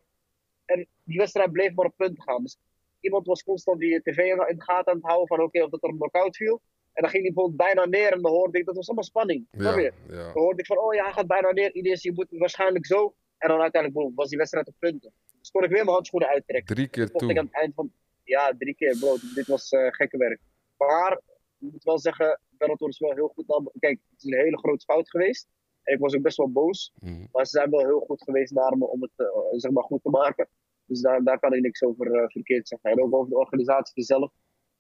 [0.65, 2.43] En die wedstrijd bleef maar op punt gaan.
[2.43, 2.59] Dus
[3.01, 5.83] iemand was constant die tv in de gaten aan het houden van oké, of dat
[5.83, 6.61] er een knock-out viel.
[6.93, 9.47] En dan ging hij bijvoorbeeld bijna neer en dan hoorde ik, dat was allemaal spanning.
[9.51, 9.91] Ja, ja.
[10.09, 11.73] Dan hoorde ik van, oh ja, hij gaat bijna neer.
[11.75, 13.15] Iedereen, je moet waarschijnlijk zo.
[13.39, 15.13] En dan uiteindelijk was die wedstrijd op punten.
[15.41, 16.75] Dus kon ik weer mijn handschoenen uittrekken.
[16.75, 17.45] Drie keer Vocht ik aan toe.
[17.45, 19.17] het eind van, ja, drie keer, bro.
[19.35, 20.41] Dit was eh, gekke werk.
[20.77, 21.13] Maar,
[21.59, 23.73] ik moet wel zeggen, Bellator is wel heel goed.
[23.79, 25.49] Kijk, het is een hele grote fout geweest.
[25.83, 26.93] En ik was ook best wel boos.
[26.99, 27.27] Mhm.
[27.33, 30.03] Maar ze zijn wel heel goed geweest naar me om het eh, zeg maar goed
[30.03, 30.49] te maken.
[30.87, 32.91] Dus daar, daar kan ik niks over eh, verkeerd zeggen.
[32.91, 34.33] En ook over de organisatie zelf.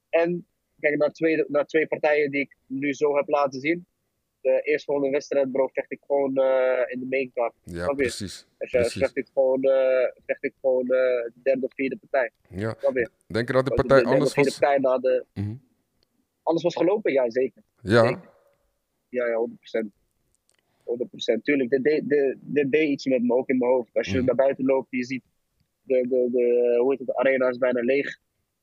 [0.08, 0.46] En
[0.80, 3.86] kijk, naar twee, naar twee partijen die ik nu zo heb laten zien.
[4.46, 7.54] De eerstvolgende wedstrijd, bro, vecht ik gewoon eh, in de main card.
[7.64, 8.46] Ja, precies.
[8.58, 8.92] Ve- Precies.
[9.02, 10.88] vecht ik gewoon, eh, vecht ik gewoon eh,
[11.24, 12.30] de derde of vierde partij.
[12.48, 12.76] Ja.
[13.26, 14.58] Denk je dat de De partij anders was?
[14.58, 15.24] partij na de...
[15.34, 15.54] Mhm.
[16.42, 17.12] Alles was gelopen?
[17.12, 17.62] Ja, zeker.
[17.82, 18.30] Ja, Zeker.
[19.08, 19.86] Ja, ja, 100%.
[20.84, 21.42] 100%.
[21.42, 23.94] Tuurlijk, dit deed, dit, dit deed iets met me, ook in mijn hoofd.
[23.96, 24.26] Als je Mhm.
[24.26, 25.22] naar buiten loopt, je ziet
[25.82, 28.18] de, de, de, hoe heet het, de arena is bijna leeg.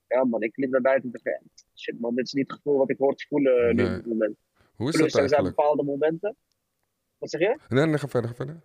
[0.07, 2.77] Ja man, ik liep naar buiten en dacht, shit man, dit is niet het gevoel
[2.77, 4.35] wat ik hoor te voelen eh, nu op dit moment.
[4.75, 6.35] Hoe is Plus, dat er zijn bepaalde momenten.
[7.17, 7.59] Wat zeg je?
[7.69, 8.61] Nee, nee, ga verder, ga verder.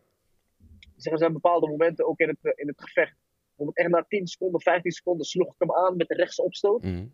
[0.97, 3.17] Zeg, er zijn bepaalde momenten ook in het, eh, in het gevecht.
[3.47, 6.83] Bijvoorbeeld echt na 10 seconden, 15 seconden sloeg ik hem aan met de rechtse opstoot.
[6.83, 7.07] Mhm.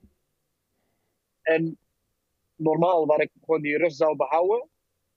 [1.42, 1.78] En
[2.56, 4.68] normaal, waar ik gewoon die rust zou behouden,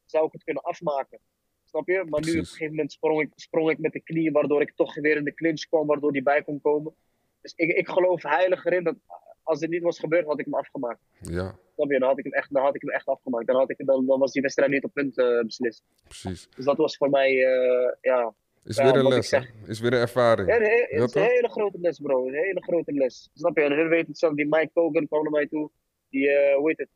[0.05, 1.19] zou ik het kunnen afmaken.
[1.63, 2.05] Snap je?
[2.09, 4.75] Maar nu op een gegeven moment sprong ik, sprong ik met de knie, waardoor ik
[4.75, 6.95] toch weer in de clinch kwam, waardoor die bij kon komen.
[7.41, 8.95] Dus ik, ik geloof heilig erin dat
[9.43, 10.99] als dit niet was gebeurd, had ik hem afgemaakt.
[11.19, 11.99] Ja, Snap je?
[11.99, 13.47] Dan had ik hem echt, dan had ik hem echt afgemaakt.
[13.47, 15.83] Dan, had ik, dan, dan was die wedstrijd niet op punt eh, beslist.
[16.03, 16.49] precies.
[16.55, 19.51] Dus dat was voor mij, eh, ja, Is Ja, weer een les, zeg.
[19.67, 20.49] Is weer een ervaring.
[20.49, 22.27] Ja, nee, is een hele grote les, bro.
[22.27, 23.29] Een hele grote les.
[23.33, 23.63] Snap je?
[23.63, 24.33] En hun weten het zelf.
[24.33, 25.69] Die Mike Kogan kwam naar mij toe.
[26.09, 26.89] Die, eh hoe heet het?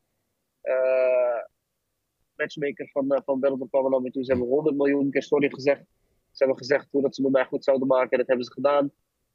[2.36, 4.24] Matchmaker van, uh, van Bellator kwam naar mij toe.
[4.24, 5.84] Ze hebben 100 miljoen keer sorry gezegd.
[6.30, 8.18] Ze hebben gezegd hoe dat ze met mij goed zouden maken.
[8.18, 8.92] Dat hebben ze gedaan.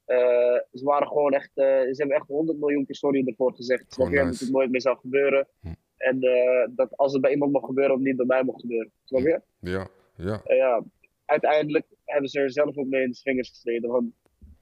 [0.08, 3.92] Eh, ze waren gewoon echt, eh, ze hebben echt 100 miljoen keer sorry ervoor gezegd.
[3.92, 4.16] Snap je?
[4.16, 5.48] Dat het nooit meer zou gebeuren.
[5.60, 5.68] Hm.
[5.96, 8.90] En eh, dat als het bij iemand mag gebeuren, of niet bij mij mag gebeuren.
[9.04, 9.40] Snap je?
[9.60, 10.42] Ja, ja.
[10.44, 10.82] Eh, ja,
[11.24, 13.90] uiteindelijk hebben ze er zelf ook mee in de vingers gestreden.
[13.90, 14.12] Want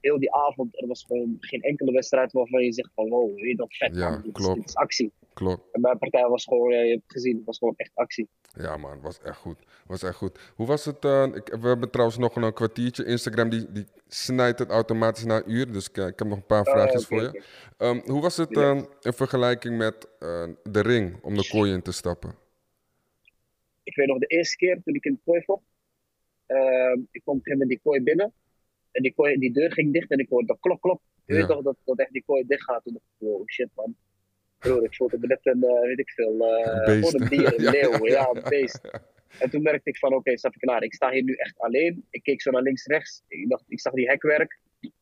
[0.00, 3.48] heel die avond, er was gewoon geen enkele wedstrijd waarvan je zegt van wow, weet
[3.50, 4.56] je dat vet Ja, man, dit, is, klopt.
[4.56, 5.12] dit is actie.
[5.36, 5.62] Klopt.
[5.72, 8.28] En mijn partij was gewoon, ja, je hebt het gezien, het was gewoon echt actie.
[8.52, 9.58] Ja, man, was echt goed.
[9.86, 10.52] Was echt goed.
[10.54, 11.04] Hoe was het?
[11.04, 13.04] eh, ik, we hebben trouwens nog een kwartiertje.
[13.04, 15.72] Instagram die, die snijdt het automatisch na een uur.
[15.72, 17.42] Dus ik, ik heb nog een paar Oh, vraagjes voor je.
[17.76, 21.82] Ehm, hoe was het eh, in vergelijking met eh, de ring om de kooi in
[21.82, 22.34] te stappen?
[23.82, 25.62] Ik weet nog de eerste keer toen ik in de kooi vocht.
[26.46, 28.32] ehm, ik kwam moment die kooi binnen.
[28.90, 31.02] En die, kooi, die deur ging dicht en ik hoorde dat klop, klop.
[31.24, 31.38] Je Ja.
[31.38, 32.84] weet toch dat, dat echt die kooi dicht gaat.
[32.84, 33.96] Toen dacht ik, wow, shit man.
[34.58, 37.10] Broer, ik voelde net een, eh, weet ik veel, eh, Een beest.
[37.10, 38.80] gewoon een dier, een Ja, leeuw, ja, een beest.
[39.38, 40.82] En toen merkte ik van, oké, stap ik klaar.
[40.82, 42.06] Ik sta hier nu echt alleen.
[42.10, 43.22] Ik keek zo naar links, rechts.
[43.28, 44.58] Ik, dacht, ik zag die hekwerk.
[44.80, 44.92] Ik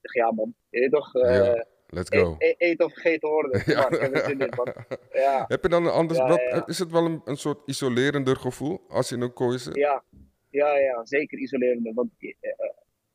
[0.00, 2.34] dacht, ja man, je toch, eh, Ja, Let's go.
[2.38, 3.62] e- e- of gegeten worden.
[3.72, 3.80] Ja.
[3.80, 4.74] Maar ik heb er zin in, man.
[5.12, 6.18] Ja, Heb je dan een anders...
[6.66, 9.74] Is het wel een, een soort isolerender gevoel als je in een kooi zit?
[9.76, 10.04] ja,
[10.50, 11.92] ja, ja, zeker isolerende.
[11.94, 12.28] Want eh,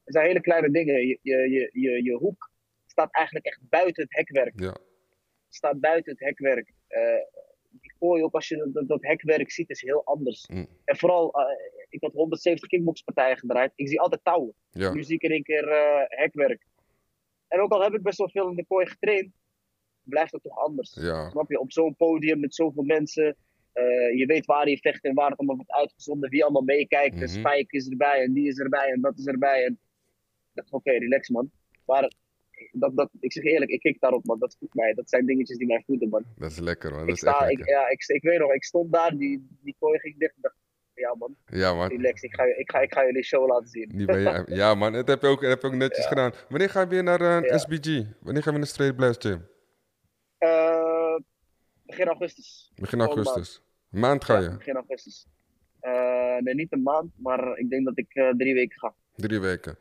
[0.05, 1.07] er zijn hele kleine dingen.
[1.07, 2.49] Je, je, je, je, je hoek
[2.85, 4.53] staat eigenlijk echt buiten het hekwerk.
[4.59, 4.75] Ja,
[5.49, 6.73] staat buiten het hekwerk.
[6.87, 7.01] eh,
[7.81, 10.47] die kooi ook als je dat, dat hekwerk ziet, is heel anders.
[10.47, 10.67] Mm.
[10.85, 11.45] En vooral, eh,
[11.89, 13.71] ik had 170 kickboxpartijen gedraaid.
[13.75, 14.53] Ik zie altijd touwen.
[14.71, 16.65] Ja, Nu zie ik in één keer eh, hekwerk.
[17.47, 19.31] En ook al heb ik best wel veel in de kooi getraind,
[20.03, 20.93] blijft het toch anders.
[20.99, 21.59] ja, Snap je?
[21.59, 23.35] Op zo'n podium met zoveel mensen.
[24.15, 26.29] je weet waar je vecht en waar het allemaal wordt uitgezonden.
[26.29, 27.15] Wie allemaal meekijkt.
[27.15, 27.29] En Mhm.
[27.29, 29.65] Spike is erbij en die is erbij en dat is erbij.
[29.65, 29.79] En
[30.69, 31.51] oké, relax man.
[31.85, 32.11] Maar
[32.71, 34.39] dat, dat, ik zeg eerlijk, ik kijk daarop man.
[34.39, 34.93] Dat voedt mij.
[34.93, 36.23] Dat zijn dingetjes die mij voeden man.
[36.37, 36.99] dat is lekker man.
[36.99, 37.75] Dat Ik, is echt sta, ik, lekker.
[37.75, 40.35] ja, ik, ik weet nog, ik stond daar, die, die kooi ging dicht.
[40.35, 40.55] Ik dacht,
[40.93, 41.87] ja man, Ja man.
[41.89, 42.21] relax.
[42.21, 43.89] Ik ga, ik ga, ik ga jullie show laten zien.
[43.95, 46.09] Die ben je, ja man, dat heb je ook, heb je ook netjes Ja.
[46.09, 46.31] gedaan.
[46.49, 47.57] Wanneer ga je weer naar een Ja.
[47.57, 47.85] SBG?
[48.21, 49.47] Wanneer ga je weer naar Straight Blast Gym?
[50.37, 51.15] Eh,
[51.85, 52.71] begin augustus.
[52.75, 53.61] Begin augustus.
[53.89, 54.57] Maand ga Ja, je?
[54.57, 55.27] begin augustus.
[55.79, 58.93] Eh, nee, niet een maand, maar ik denk dat ik eh, drie weken ga.
[59.15, 59.77] Drie weken.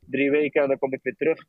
[0.00, 1.44] drie weken en dan kom ik weer terug.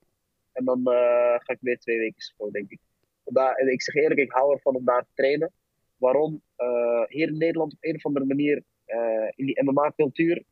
[0.58, 2.80] En dan eh, ga ik weer twee weken zo, denk ik.
[3.24, 5.51] Daar, en ik zeg eerlijk, ik hou ervan om daar te trainen.
[5.97, 6.41] Waarom?
[6.55, 10.43] Eh, hier in Nederland op een of andere manier, eh, in die MMA-cultuur,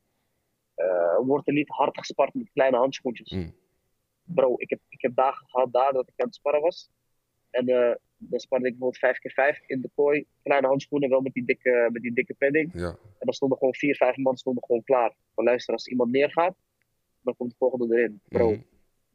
[1.26, 3.32] wordt er niet hard gespart met kleine handschoentjes.
[3.32, 3.54] Mm.
[4.24, 6.90] Bro, ik heb, ik heb dagen gehad daar dat ik aan het sparren was.
[7.50, 7.66] En
[8.18, 10.26] dan sparde ik bijvoorbeeld 5x5 in de kooi.
[10.44, 12.72] Kleine handschoenen, wel met die dikke, met die dikke padding.
[12.74, 15.14] Ja, En dan stonden gewoon vier, vijf man stonden gewoon klaar.
[15.36, 16.56] Maar luister, als iemand neergaat,
[17.22, 18.22] dan komt de volgende erin.
[18.28, 18.62] Bro, Mhm.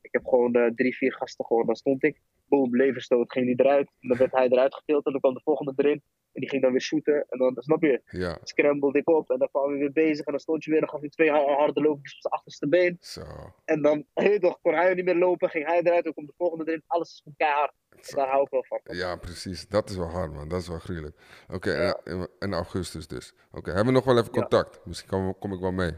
[0.02, 1.66] Ik heb gewoon eh, drie, vier gasten gewoon.
[1.66, 3.90] Dan stond ik, boom, leverstoot, ging die eruit.
[4.00, 6.02] En dan werd hij eruit getild en dan kwam de volgende erin.
[6.32, 7.26] En die ging dan weer shooten.
[7.28, 9.30] En dan, snap je, ja, scrambled ik op.
[9.30, 10.24] En dan kwamen we weer bezig.
[10.26, 12.68] En dan stond je weer, dan gaf je twee ha- harde loopjes op zijn achterste
[12.68, 12.96] been.
[13.00, 13.22] zo.
[13.64, 16.04] En dan, hey, toch, kon hij niet meer lopen, ging hij eruit.
[16.04, 16.82] Dan komt de volgende erin.
[16.86, 17.72] Alles is gewoon keihard.
[17.90, 18.80] En daar hou ik wel van.
[18.96, 19.68] Ja, precies.
[19.68, 20.48] Dat is wel hard, man.
[20.48, 21.16] Dat is wel gruwelijk.
[21.48, 22.00] Oké, Ja.
[22.04, 23.34] en in augustus dus.
[23.52, 24.40] Oké, hebben we nog wel even Ja.
[24.40, 24.80] contact?
[24.86, 25.92] Misschien kom, kom ik wel mee.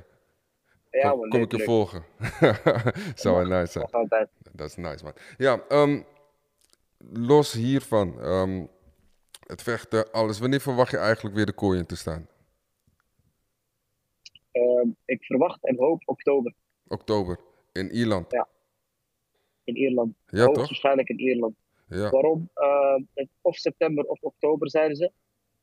[0.92, 2.04] Ja, kom ik je volgen.
[3.14, 4.08] Zou wel nice zijn.
[4.52, 5.12] Dat is nice, man.
[5.36, 6.02] Ja, ehm,
[7.12, 8.20] los hiervan.
[8.20, 8.66] ehm,
[9.46, 10.38] het vechten, alles.
[10.38, 12.28] Wanneer verwacht je eigenlijk weer de kooi in te staan?
[14.52, 16.54] Ehm, ik verwacht en hoop oktober
[16.88, 17.38] Oktober.
[17.72, 18.32] In Ierland.
[18.32, 18.48] Ja.
[19.64, 20.14] in Ierland.
[20.26, 20.46] Ja, toch?
[20.46, 21.54] Hoogstwaarschijnlijk in Ierland.
[21.88, 22.10] Ja.
[22.10, 22.50] Waarom?
[23.40, 25.12] Of september of oktober zeiden ze.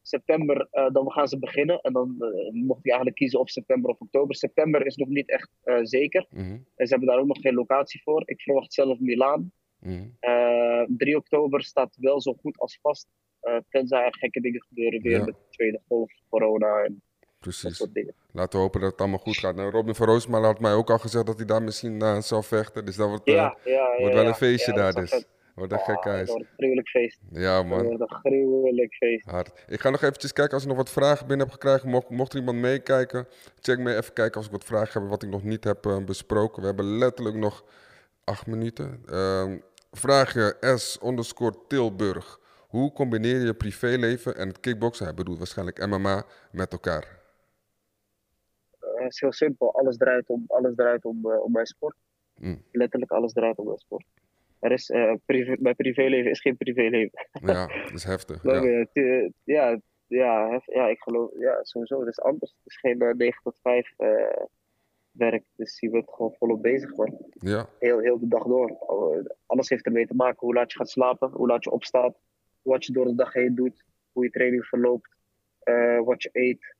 [0.01, 1.79] September, eh, dan gaan ze beginnen.
[1.81, 4.35] En dan eh, mocht ik eigenlijk kiezen of september of oktober.
[4.35, 6.25] September is nog niet echt eh, zeker.
[6.29, 8.21] Mhm, En ze hebben daar ook nog geen locatie voor.
[8.25, 9.51] Ik verwacht zelf Milaan.
[9.79, 10.07] mhm.
[10.19, 13.07] Eh 3 oktober staat wel zo goed als vast.
[13.69, 15.25] Tenzij er gekke dingen gebeuren weer Ja.
[15.25, 17.77] met de tweede golf, corona en dat Precies.
[17.77, 18.13] soort dingen.
[18.31, 19.55] Laten we hopen dat het allemaal goed gaat.
[19.55, 22.41] Nou, Robin van Roosmalen had mij ook al gezegd dat hij daar misschien eh, zal
[22.43, 22.85] vechten.
[22.85, 23.97] Dus dat wordt, Ja, ja, ja.
[23.99, 25.25] wordt wel een feestje daar dus.
[25.59, 27.19] Wordt een gek wordt een gruwelijk feest.
[27.31, 27.85] Ja, man.
[27.85, 29.29] wordt een gruwelijk feest.
[29.29, 29.65] Hard.
[29.67, 31.89] Ik ga nog eventjes kijken als ik nog wat vragen binnen heb gekregen.
[31.89, 33.27] Mocht, mocht er iemand meekijken,
[33.59, 36.03] check me even kijken als ik wat vragen heb wat ik nog niet heb eh,
[36.03, 36.61] besproken.
[36.61, 37.65] We hebben letterlijk nog
[38.23, 39.03] acht minuten.
[39.09, 39.57] Ehm
[39.91, 42.39] vraagje S underscore Tilburg.
[42.67, 45.05] Hoe combineer je privéleven en het kickboksen?
[45.05, 47.19] Hij bedoelt waarschijnlijk MMA met elkaar.
[48.79, 49.73] Eh, Het is heel simpel.
[49.73, 51.95] Alles draait om, alles draait om, eh, om mijn sport.
[52.35, 52.63] Mm.
[52.71, 54.05] Letterlijk alles draait om mijn sport.
[54.59, 57.27] Er is, eh, privé, mijn privéleven is geen privéleven.
[57.45, 58.43] Ja, dat is heftig.
[58.43, 58.61] Ja.
[58.61, 58.89] je?
[58.93, 61.99] Eh, ja, ja, hef- ja, ik geloof, ja, sowieso.
[61.99, 62.51] Het is anders.
[62.51, 64.45] Het is geen eh, 9 tot 5 eh,
[65.11, 65.43] werk.
[65.55, 67.17] Dus je bent gewoon volop bezig, man.
[67.39, 68.69] ja, Heel, heel de dag door.
[68.69, 72.17] Oh, Alles heeft ermee te maken hoe laat je gaat slapen, hoe laat je opstaat,
[72.61, 75.09] wat je door de dag heen doet, hoe je training verloopt,
[75.59, 76.75] eh, wat je eet,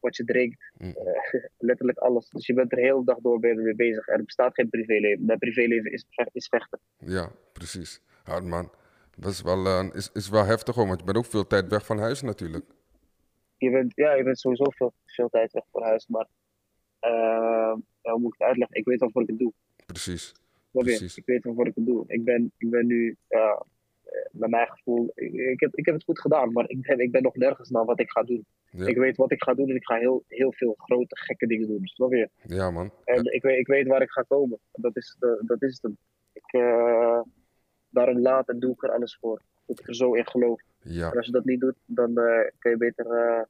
[0.00, 0.70] wat je drinkt.
[0.78, 0.94] Mm.
[0.96, 2.28] Eh, letterlijk alles.
[2.28, 4.08] Dus je bent er heel de dag door mee bezig.
[4.08, 5.24] Er bestaat geen privéleven.
[5.24, 6.80] Mijn privéleven is, is vechten.
[6.98, 8.02] ja, precies.
[8.22, 8.70] Hard man.
[9.16, 11.68] Dat is wel, eh, is, is wel heftig hoor, want je bent ook veel tijd
[11.68, 12.64] weg van huis natuurlijk.
[13.56, 16.26] Je bent, ja, je bent sowieso veel, veel tijd weg voor huis, maar
[18.02, 18.76] ja, hoe moet ik het uitleggen?
[18.76, 19.52] Ik weet waarvoor ik het doe.
[19.86, 20.32] Precies.
[20.70, 21.16] Precies.
[21.16, 22.04] Ik weet waarvoor ik het doe.
[22.06, 23.64] Ik ben, ik ben nu, ja,
[24.10, 27.10] eh, naar mijn gevoel, ik, heb, ik heb het goed gedaan, maar ik ben, ik
[27.10, 28.46] ben nog nergens naar wat ik ga doen.
[28.70, 28.86] Ja.
[28.86, 31.68] Ik weet wat ik ga doen en ik ga heel, heel veel grote, gekke dingen
[31.68, 31.86] doen.
[31.86, 32.28] Snap je?
[32.42, 32.90] Ja man.
[33.04, 34.58] En ik, weet, ik weet waar ik ga komen.
[34.72, 35.92] Dat is, de, dat is het.
[36.32, 37.20] Ik, eh,
[37.88, 39.42] daarom laat en doe ik er alles voor.
[39.66, 40.62] Dat ik er zo in geloof.
[40.82, 41.10] Ja.
[41.10, 43.42] En als je dat niet doet, dan eh, kun je beter, eh,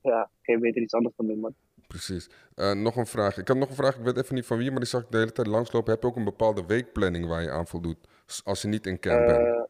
[0.00, 1.54] ja, kun je beter iets anders gaan doen, man.
[1.92, 2.30] Precies.
[2.54, 3.38] Eh, nog een vraag.
[3.38, 3.96] Ik heb nog een vraag.
[3.96, 5.92] Ik weet even niet van wie, maar die zag ik de hele tijd langslopen.
[5.92, 7.98] Heb je ook een bepaalde weekplanning waar je aan voldoet?
[8.44, 9.38] Als je niet in camp bent.
[9.38, 9.62] Eh,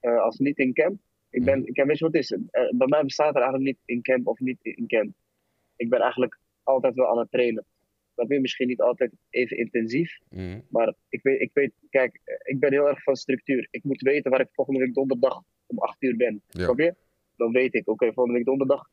[0.00, 1.00] eh, als niet in camp.
[1.30, 2.38] Ik ben, ik, weet je wat het is?
[2.76, 5.14] Bij mij bestaat er eigenlijk niet in camp of niet in camp.
[5.76, 7.64] Ik ben eigenlijk altijd wel aan het trainen.
[8.14, 10.18] Dat ben misschien niet altijd even intensief.
[10.30, 10.60] Mhm.
[10.68, 13.68] Maar ik weet, ik weet, kijk, ik ben heel erg van structuur.
[13.70, 16.42] Ik moet weten waar ik volgende week donderdag om 8 uur ben.
[16.46, 16.64] Ja.
[16.64, 16.94] Snap je?
[17.36, 18.90] Dan weet ik, oké, volgende week donderdag,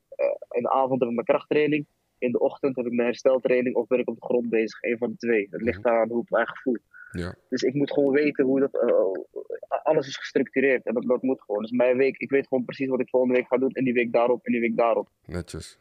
[0.50, 1.86] in de avond heb ik mijn krachttraining.
[2.22, 4.82] In de ochtend heb ik mijn hersteltraining of ben ik op de grond bezig.
[4.82, 5.48] Een van de twee.
[5.52, 6.78] Het ligt aan hoe ik me eigenlijk voel.
[7.24, 8.74] Ja, Dus ik moet gewoon weten hoe dat.
[8.82, 11.62] eh, alles is gestructureerd en dat, dat moet gewoon.
[11.62, 13.70] Dus mijn week, ik weet gewoon precies wat ik volgende week ga doen.
[13.72, 15.10] En die week daarop en die week daarop.
[15.26, 15.80] netjes.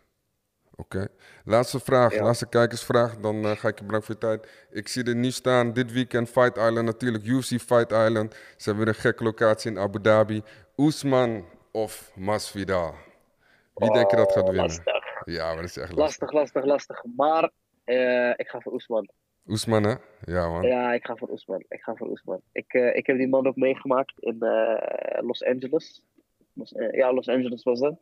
[0.76, 1.08] Oké.
[1.44, 2.22] Laatste vraag, Ja.
[2.22, 3.16] laatste kijkersvraag.
[3.16, 4.66] Dan eh, ga ik je bedanken voor je tijd.
[4.70, 7.24] Ik zie er nu staan, dit weekend Fight Island natuurlijk.
[7.24, 8.34] UFC Fight Island.
[8.56, 10.42] Ze hebben weer een gekke locatie in Abu Dhabi.
[10.76, 12.94] Oesman of Masvidal?
[13.74, 14.66] Wie denk je dat gaat Oh, winnen?
[14.66, 14.99] Lastig,
[15.32, 16.32] Ja, maar dat is echt lastig.
[16.32, 17.04] lastig, lastig, lastig.
[17.16, 17.50] Maar
[17.84, 19.08] eh, ik ga voor Oesman.
[19.46, 19.94] Oesman, hè?
[20.24, 20.62] Ja, man.
[20.62, 21.64] Ja, ik ga voor Oesman.
[21.68, 22.40] Ik ga voor Oesman.
[22.52, 26.04] Ik, eh, ik heb die man ook meegemaakt in eh, Los Angeles.
[26.52, 27.98] Los- ja, Los Angeles was dat.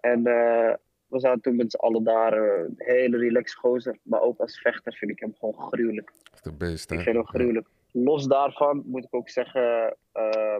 [0.00, 0.78] En we
[1.20, 2.32] zaten toen met z'n allen daar.
[2.32, 3.98] een hele relaxed gozer.
[4.02, 6.12] Maar ook als vechter vind ik hem gewoon gruwelijk.
[6.32, 6.96] Echt een beest, hè?
[6.96, 7.66] Ik vind hem gruwelijk.
[7.92, 9.96] Los daarvan moet ik ook zeggen.
[10.12, 10.56] eh,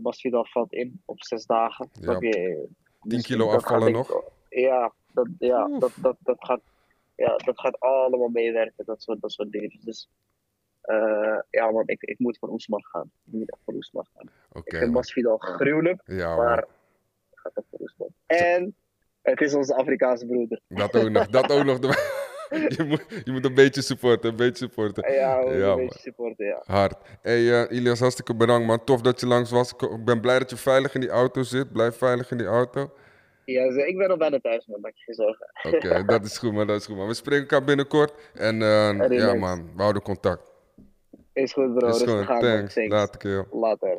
[0.00, 1.88] Masvidal valt in op zes dagen.
[1.92, 2.02] Ja.
[2.02, 2.66] Snap je?
[3.08, 4.22] 10 kilo dat gaat afvallen ik- nog?
[4.48, 6.60] Ja, dat, ja dat, dat, dat, gaat,
[7.16, 8.84] ja, dat gaat allemaal meewerken.
[8.84, 9.78] Dat soort, dat soort dingen.
[9.80, 10.08] Dus
[10.80, 13.10] eh, ja, man, ik, ik moet voor Oesman gaan.
[13.26, 14.28] Ik moet echt voor Oesman gaan.
[14.62, 14.92] Ik vind.
[14.92, 16.58] Masvidal gruwelijk, Ja, maar man.
[17.30, 18.08] ik ga toch voor Oesman.
[18.26, 18.74] En
[19.22, 20.60] het is onze Afrikaanse broeder.
[20.68, 21.78] Dat ook nog, dat ook nog.
[22.76, 25.12] je, moet, je moet een beetje supporten, een beetje supporten.
[25.12, 26.62] Ja, we Ja, een beetje supporten, ja.
[26.64, 26.94] Hard.
[27.22, 28.84] Hey eh, Ilias, hartstikke bedankt man.
[28.84, 29.72] Tof dat je langs was.
[29.72, 31.72] Ik ben blij dat je veilig in die auto zit.
[31.72, 32.90] Blijf veilig in die auto.
[33.44, 34.80] Ja, ik ben al bijna thuis, man.
[34.80, 35.46] Maak je geen zorgen.
[35.62, 37.06] Oké, dat is goed man, dat is goed man.
[37.06, 38.12] We spreken elkaar binnenkort.
[38.34, 40.52] En eh, ja man, we houden contact.
[41.32, 41.88] Is goed, bro.
[41.88, 42.74] is goed, thanks.
[42.74, 42.92] Thanks.
[42.92, 43.46] Later.
[43.50, 43.98] Later.